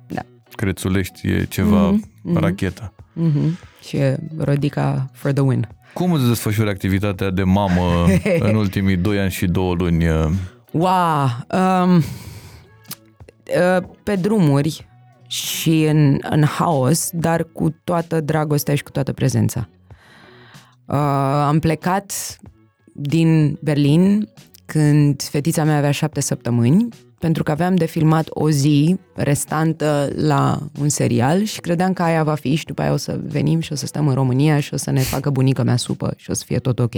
[0.07, 0.23] da.
[0.51, 2.35] Crețulești e ceva mm-hmm.
[2.35, 2.93] rachetă.
[2.97, 3.59] Mm-hmm.
[3.89, 5.69] Și e Rodica for the win.
[5.93, 8.07] Cum îți desfășuri activitatea de mamă
[8.49, 10.05] în ultimii doi ani și două luni?
[10.71, 11.29] Wow!
[11.51, 12.03] Um, uh,
[14.03, 14.87] pe drumuri,
[15.35, 19.69] și în, în haos, dar cu toată dragostea și cu toată prezența.
[20.87, 20.97] Uh,
[21.47, 22.13] am plecat
[22.93, 24.29] din Berlin
[24.67, 30.59] când fetița mea avea șapte săptămâni, pentru că aveam de filmat o zi restantă la
[30.81, 33.73] un serial și credeam că aia va fi și după aia o să venim și
[33.73, 36.35] o să stăm în România și o să ne facă bunica mea supă și o
[36.35, 36.95] să fie tot ok.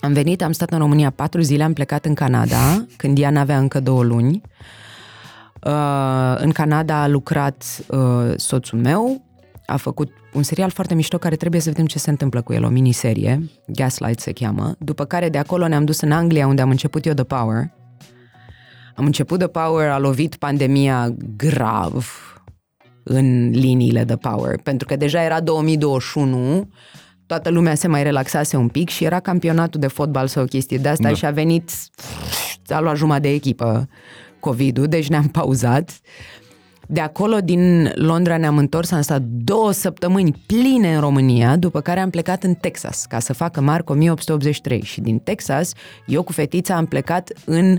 [0.00, 3.58] Am venit, am stat în România patru zile, am plecat în Canada, când ea n-avea
[3.58, 4.42] încă două luni.
[4.44, 4.84] Uh,
[6.36, 9.24] în Canada a lucrat uh, soțul meu,
[9.66, 12.64] a făcut un serial foarte mișto care trebuie să vedem ce se întâmplă cu el,
[12.64, 16.70] o miniserie, Gaslight se cheamă, după care de acolo ne-am dus în Anglia unde am
[16.70, 17.70] început eu The Power.
[18.94, 22.06] Am început The Power, a lovit pandemia grav
[23.02, 26.70] în liniile The Power, pentru că deja era 2021,
[27.26, 30.78] toată lumea se mai relaxase un pic și era campionatul de fotbal sau o chestie
[30.78, 31.14] de asta da.
[31.14, 31.70] și a venit,
[32.68, 33.88] a luat jumătate de echipă
[34.46, 36.00] COVID-ul, deci ne-am pauzat.
[36.88, 42.00] De acolo, din Londra, ne-am întors, am stat două săptămâni pline în România, după care
[42.00, 44.82] am plecat în Texas, ca să facă Marco 1883.
[44.82, 45.72] Și din Texas,
[46.06, 47.78] eu cu fetița am plecat în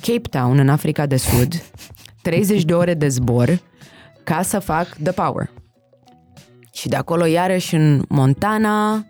[0.00, 1.62] Cape Town, în Africa de Sud,
[2.22, 3.60] 30 de ore de zbor,
[4.24, 5.50] ca să fac The Power.
[6.72, 9.06] Și de acolo, iarăși în Montana,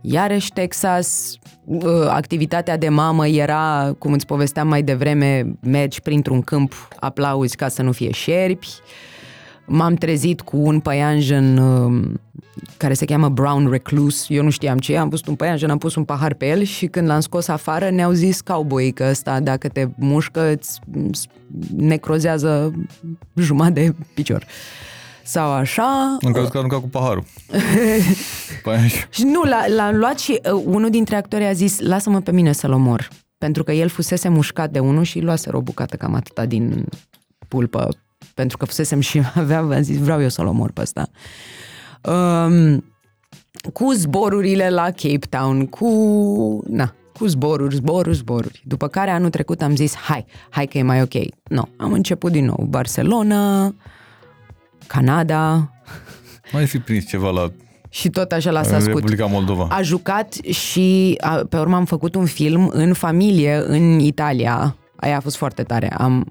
[0.00, 1.38] iarăși Texas,
[1.70, 7.68] Uh, activitatea de mamă era, cum îți povesteam mai devreme, mergi printr-un câmp, aplauzi ca
[7.68, 8.68] să nu fie șerpi.
[9.66, 12.10] M-am trezit cu un păianjen uh,
[12.76, 15.94] care se cheamă Brown Recluse, eu nu știam ce, am pus un păianjen, am pus
[15.94, 19.68] un pahar pe el și când l-am scos afară ne-au zis cowboy că ăsta dacă
[19.68, 20.80] te mușcă îți
[21.76, 22.72] necrozează
[23.34, 24.42] jumătate de picior.
[24.42, 24.87] Uh,
[25.28, 26.16] sau așa.
[26.20, 27.24] În cazul că a aruncat cu paharul.
[28.64, 32.32] păi și nu, l-a, l-am luat și uh, unul dintre actori a zis, lasă-mă pe
[32.32, 33.08] mine să-l omor.
[33.38, 36.84] pentru că el fusese mușcat de unul și luase o bucată cam atâta din
[37.48, 37.88] pulpă,
[38.34, 41.08] pentru că fusesem și aveam, am zis, vreau eu să-l omor pe ăsta.
[42.02, 42.84] Um,
[43.72, 45.88] cu zborurile la Cape Town, cu,
[46.66, 48.62] na, cu zboruri, zboruri, zboruri.
[48.64, 51.14] După care anul trecut am zis, hai, hai că e mai ok.
[51.14, 52.66] Nu, no, am început din nou.
[52.68, 53.74] Barcelona,
[54.88, 55.72] Canada.
[56.52, 57.50] Mai fi prins ceva la
[57.90, 58.84] și tot așa l-a scut.
[58.84, 59.66] Republica Moldova.
[59.70, 64.76] A jucat și a, pe urmă am făcut un film în familie în Italia.
[64.96, 65.88] Aia a fost foarte tare.
[65.98, 66.26] Am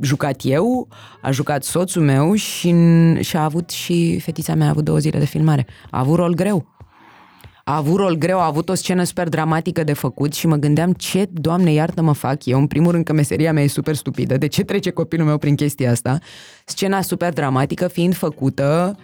[0.00, 0.88] jucat eu,
[1.22, 2.74] a jucat soțul meu și,
[3.20, 5.66] și a avut și fetița mea a avut două zile de filmare.
[5.90, 6.66] A avut rol greu.
[7.64, 10.92] A avut rol greu, a avut o scenă super dramatică de făcut și mă gândeam
[10.92, 12.58] ce, doamne, iartă mă fac eu.
[12.58, 14.36] În primul rând că meseria mea e super stupidă.
[14.36, 16.18] De ce trece copilul meu prin chestia asta?
[16.64, 18.98] Scena super dramatică fiind făcută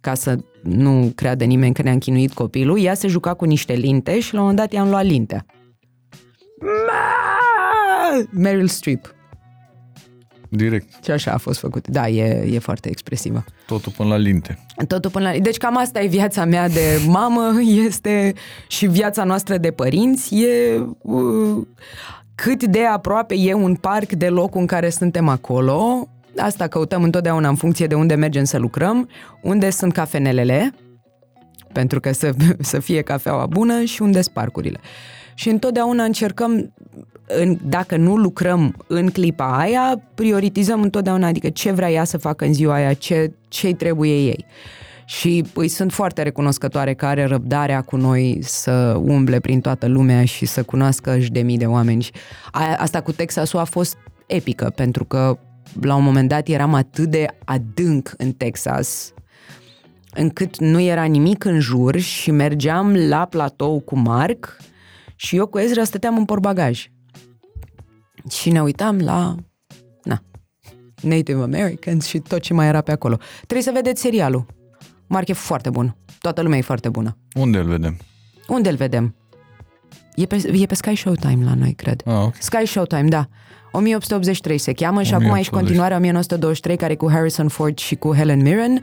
[0.00, 4.20] ca să nu creadă nimeni că ne-a închinuit copilul, ea se juca cu niște linte
[4.20, 5.46] și la un moment dat i-am luat lintea.
[8.30, 9.14] Meryl Streep.
[10.52, 11.04] Direct.
[11.04, 11.88] Și așa a fost făcut.
[11.88, 13.44] Da, e, e foarte expresivă.
[13.66, 14.58] Totul până la linte.
[14.86, 15.38] Totul până la...
[15.38, 18.34] Deci cam asta e viața mea de mamă, este
[18.68, 20.34] și viața noastră de părinți.
[20.34, 21.66] E uh,
[22.34, 26.08] cât de aproape e un parc de locul în care suntem acolo.
[26.36, 29.08] Asta căutăm întotdeauna în funcție de unde mergem să lucrăm,
[29.42, 30.74] unde sunt cafenelele,
[31.72, 34.80] pentru că să, să fie cafeaua bună și unde sunt parcurile.
[35.34, 36.72] Și întotdeauna încercăm
[37.38, 42.44] în, dacă nu lucrăm în clipa aia, prioritizăm întotdeauna, adică ce vrea ea să facă
[42.44, 44.44] în ziua aia, ce ce trebuie ei.
[45.04, 50.24] Și îi sunt foarte recunoscătoare că are răbdarea cu noi să umble prin toată lumea
[50.24, 52.02] și să cunoască și de mii de oameni.
[52.02, 52.12] Și
[52.76, 53.96] asta cu Texasul a fost
[54.26, 55.38] epică, pentru că
[55.80, 59.12] la un moment dat eram atât de adânc în Texas
[60.14, 64.56] încât nu era nimic în jur și mergeam la platou cu Mark
[65.16, 66.90] și eu cu Ezra stăteam în porbagaj
[68.28, 69.34] și ne uitam la
[70.02, 70.22] na,
[71.02, 73.18] Native Americans și tot ce mai era pe acolo.
[73.36, 74.46] Trebuie să vedeți serialul.
[75.06, 75.96] Mark e foarte bun.
[76.20, 77.16] Toată lumea e foarte bună.
[77.34, 77.96] Unde îl vedem?
[78.48, 79.14] Unde îl vedem?
[80.14, 82.02] E pe, e pe Sky Showtime la noi, cred.
[82.04, 82.40] Ah, okay.
[82.40, 83.28] Sky Showtime, da.
[83.72, 88.14] 1883 se cheamă și acum aici continuarea 1923 care e cu Harrison Ford și cu
[88.14, 88.82] Helen Mirren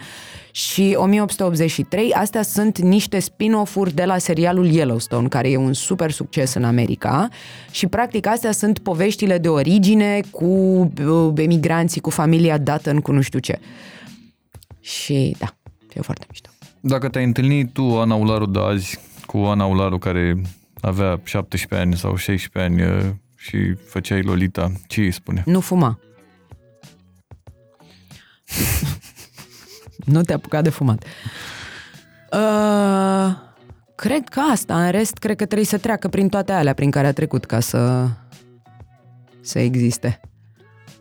[0.51, 2.13] și 1883.
[2.13, 7.27] Astea sunt niște spin-off-uri de la serialul Yellowstone, care e un super succes în America
[7.71, 13.21] și practic astea sunt poveștile de origine cu uh, emigranții, cu familia Dutton, cu nu
[13.21, 13.59] știu ce.
[14.79, 15.55] Și da,
[15.93, 16.49] e foarte mișto.
[16.79, 20.41] Dacă te-ai întâlnit tu, Ana Ularu de azi, cu Ana Ularu care
[20.81, 23.05] avea 17 ani sau 16 ani, uh,
[23.37, 25.43] și făceai Lolita, ce îi spune?
[25.45, 25.99] Nu fuma.
[30.13, 31.03] nu te apuca de fumat.
[32.31, 33.35] Uh,
[33.95, 37.07] cred că asta, în rest, cred că trebuie să treacă prin toate alea prin care
[37.07, 38.07] a trecut ca să,
[39.41, 40.19] să existe.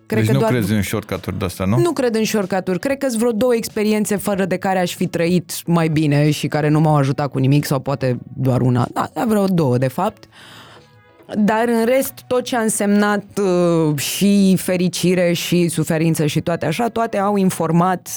[0.06, 0.50] Cred deci că nu doar...
[0.50, 1.78] crezi în shortcut-uri de-astea, nu?
[1.78, 2.78] Nu cred în shortcut-uri.
[2.78, 6.48] Cred că sunt vreo două experiențe fără de care aș fi trăit mai bine și
[6.48, 8.88] care nu m-au ajutat cu nimic sau poate doar una.
[8.92, 10.24] Da, vreo două, de fapt.
[10.24, 10.30] Uh,
[11.34, 16.88] dar în rest, tot ce a însemnat uh, și fericire și suferință și toate așa,
[16.88, 18.08] toate au informat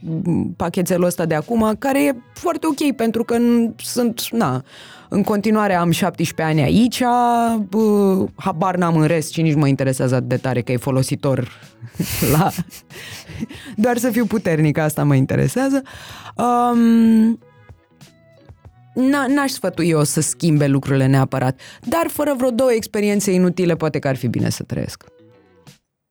[0.00, 3.36] mm, pachetelul ăsta de acum, care e foarte ok, pentru că
[3.76, 4.62] sunt, na,
[5.08, 10.20] în continuare am 17 ani aici, uh, habar n-am în rest și nici mă interesează
[10.20, 11.50] de tare că e folositor
[12.38, 12.50] la...
[13.84, 15.82] Doar să fiu puternic, asta mă interesează.
[16.36, 17.38] Um,
[19.28, 24.08] n-aș sfătui eu să schimbe lucrurile neapărat, dar fără vreo două experiențe inutile poate că
[24.08, 25.04] ar fi bine să trăiesc.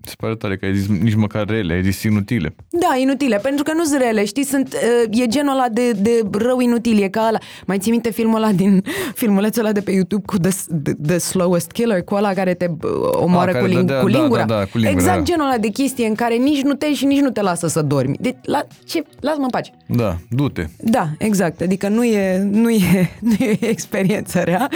[0.05, 2.55] Se pare tare că ai zis nici măcar rele, ai zis inutile.
[2.69, 6.21] Da, inutile, pentru că nu sunt rele, știi, sunt, uh, e genul ăla de, de
[6.31, 7.37] rău inutil, e ca ăla.
[7.65, 8.83] Mai ții minte filmul ăla din,
[9.21, 10.49] filmulețul ăla de pe YouTube cu The,
[10.83, 14.09] the, the Slowest Killer, cu ăla care te uh, omoară A, cu, ling- dădea, cu
[14.09, 14.43] da, lingura.
[14.45, 14.89] Da, da, cu lingura.
[14.91, 15.23] Exact da.
[15.23, 17.81] genul ăla de chestie în care nici nu te și nici nu te lasă să
[17.81, 18.17] dormi.
[18.19, 19.03] De, la, ce?
[19.19, 19.71] Lasă-mă în pace.
[19.85, 20.67] Da, du-te.
[20.77, 24.69] Da, exact, adică nu e, nu e, nu e experiență rea,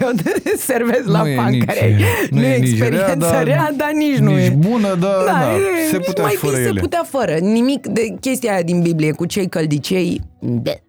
[0.00, 0.10] eu
[0.56, 1.96] servez la pancare.
[2.30, 4.50] Nu, nu e experiență rea, rea, dar nici, nici nu e.
[4.72, 6.66] bună, dar da, da, e, se putea mai fără ele.
[6.66, 7.32] se putea fără.
[7.32, 10.20] Nimic de chestia aia din Biblie cu cei căldicei.
[10.40, 10.82] De.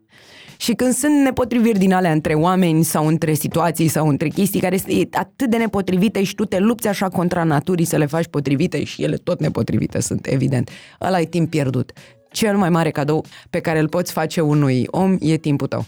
[0.58, 4.78] Și când sunt nepotriviri din alea între oameni sau între situații sau între chestii care
[4.78, 8.84] sunt atât de nepotrivite și tu te lupți așa contra naturii să le faci potrivite
[8.84, 10.70] și ele tot nepotrivite sunt, evident.
[11.02, 11.92] Ăla e timp pierdut.
[12.32, 15.86] Cel mai mare cadou pe care îl poți face unui om e timpul tău.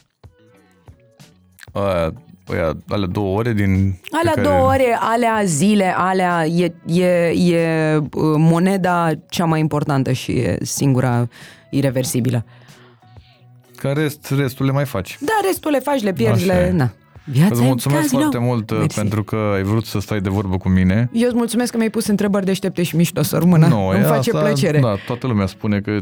[1.71, 2.13] Aia,
[2.45, 2.57] Păi,
[2.87, 3.99] alea două ore din...
[4.11, 4.47] Alea care...
[4.47, 10.57] două ore, alea zile, alea e, e, e uh, moneda cea mai importantă și e
[10.61, 11.27] singura
[11.69, 12.45] irreversibilă.
[13.75, 15.17] Ca rest, restul le mai faci.
[15.21, 16.71] Da, restul le faci, le pierzi, le...
[16.71, 16.91] Na.
[17.23, 18.19] Viața Îți e mulțumesc casino.
[18.19, 18.99] foarte mult uh, Mersi.
[18.99, 21.09] pentru că ai vrut să stai de vorbă cu mine.
[21.13, 23.67] Eu îți mulțumesc că mi-ai pus întrebări deștepte și mișto să rămână.
[23.67, 24.79] Nu, Îmi e face asta, plăcere.
[24.79, 25.97] Da, toată lumea spune că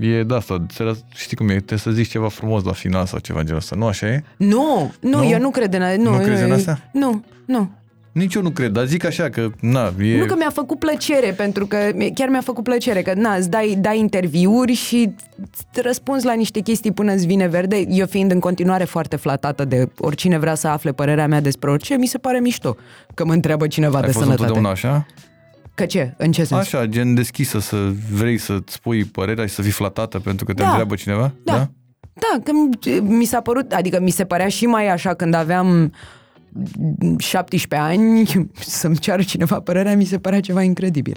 [0.00, 3.18] e de asta, ți- știi cum e, trebuie să zici ceva frumos la final sau
[3.18, 3.76] ceva genul ăsta.
[3.76, 4.22] Nu așa e?
[4.36, 5.28] Nu, nu, Nu?
[5.28, 6.78] eu nu cred în Nu, Nu crezi în asta?
[6.92, 7.70] Nu, nu.
[8.12, 10.18] Nici eu nu cred, dar zic așa că, na, e...
[10.18, 11.76] Nu că mi-a făcut plăcere, pentru că
[12.14, 16.60] chiar mi-a făcut plăcere, că na, îți dai, dai interviuri și îți răspunzi la niște
[16.60, 17.84] chestii până îți vine verde.
[17.88, 21.94] Eu fiind în continuare foarte flatată de oricine vrea să afle părerea mea despre orice,
[21.96, 22.76] mi se pare mișto
[23.14, 24.42] că mă întreabă cineva ai de fost sănătate.
[24.50, 25.06] întotdeauna așa?
[25.74, 26.14] Că ce?
[26.18, 26.60] În ce sens?
[26.60, 30.62] Așa, gen deschisă să vrei să-ți spui părerea și să fii flatată pentru că te
[30.62, 30.68] Da.
[30.68, 31.32] întreabă cineva?
[31.44, 31.70] Da.
[32.14, 35.92] Da, că mi- mi s-a părut, adică mi se părea și mai așa când aveam
[37.18, 38.24] 17 ani
[38.54, 41.16] să-mi ceară cineva părerea, mi se părea ceva incredibil.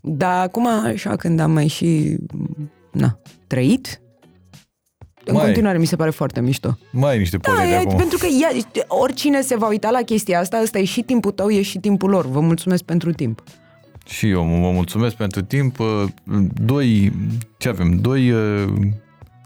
[0.00, 2.16] Dar acum, așa, când am mai și,
[2.92, 4.00] na, trăit,
[5.28, 6.78] în Mai- continuare mi se pare foarte mișto.
[6.90, 7.96] Mai ai niște Da, păreri e, acum.
[7.96, 8.48] pentru că ea,
[8.88, 12.10] oricine se va uita la chestia asta, ăsta e și timpul tău, e și timpul
[12.10, 12.26] lor.
[12.26, 13.42] Vă mulțumesc pentru timp.
[14.06, 15.76] Și eu vă mulțumesc pentru timp.
[16.64, 17.12] 2,
[17.58, 17.98] ce avem?
[18.00, 18.32] 2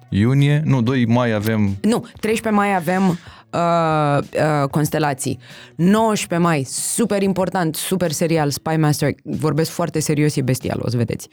[0.08, 0.62] iunie?
[0.64, 3.08] Nu, 2 mai avem Nu, 13 mai avem
[3.52, 4.18] uh,
[4.62, 5.38] uh, Constelații.
[5.74, 9.10] 19 mai, super important, super serial, Spy Master.
[9.24, 11.28] Vorbesc foarte serios, e bestial, o să vedeți.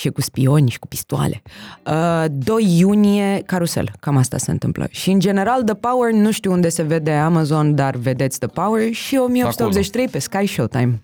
[0.00, 1.42] Și cu spioni și cu pistoale.
[1.86, 4.86] Uh, 2 iunie, Carusel, cam asta se întâmplă.
[4.90, 8.92] Și în general, The Power, nu știu unde se vede Amazon, dar vedeți The Power
[8.92, 11.02] și 1883 pe Sky Showtime.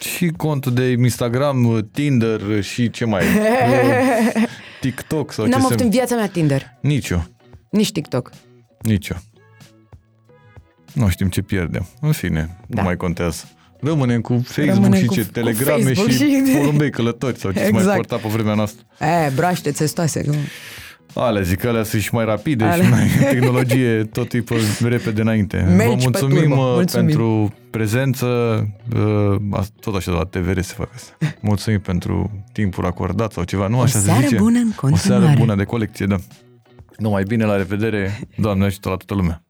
[0.00, 3.28] și contul de Instagram, Tinder și ce mai e?
[4.80, 5.84] TikTok sau ce N-am avut se...
[5.84, 7.24] în viața mea Tinder, Nici eu.
[7.70, 8.30] nici TikTok.
[8.80, 9.16] Nici eu.
[10.92, 11.86] Nu știm ce pierdem.
[12.00, 12.80] În fine, Da.
[12.80, 13.44] nu mai contează.
[13.84, 17.50] Rămânem cu Facebook Rămânem și cu- ce, cu telegrame Facebook și, și- porumbei călători sau
[17.50, 17.96] ce se mai Exact.
[17.96, 18.84] porta pe vremea noastră.
[19.00, 20.20] E, braște țestoase.
[20.22, 20.32] că-
[21.16, 22.84] Alea zic, alea sunt și mai rapide Alea.
[22.84, 25.56] și mai tehnologie, tot e pe repede înainte.
[25.56, 26.54] Mergi Vă pe mulțumim, turbo.
[26.62, 27.06] uh, Mulțumim.
[27.06, 28.26] pentru prezență,
[28.94, 31.12] uh, a- tot așa de la TVR se fac asta.
[31.40, 34.36] Mulțumim pentru timpul acordat sau ceva, nu O așa se seară zice?
[34.36, 35.36] bună în O seară continuare.
[35.38, 36.16] bună de colecție, da.
[36.98, 39.42] Numai bine, la revedere, Doamne ajută la toată lumea.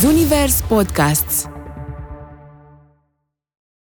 [0.00, 1.48] Zunivers Podcasts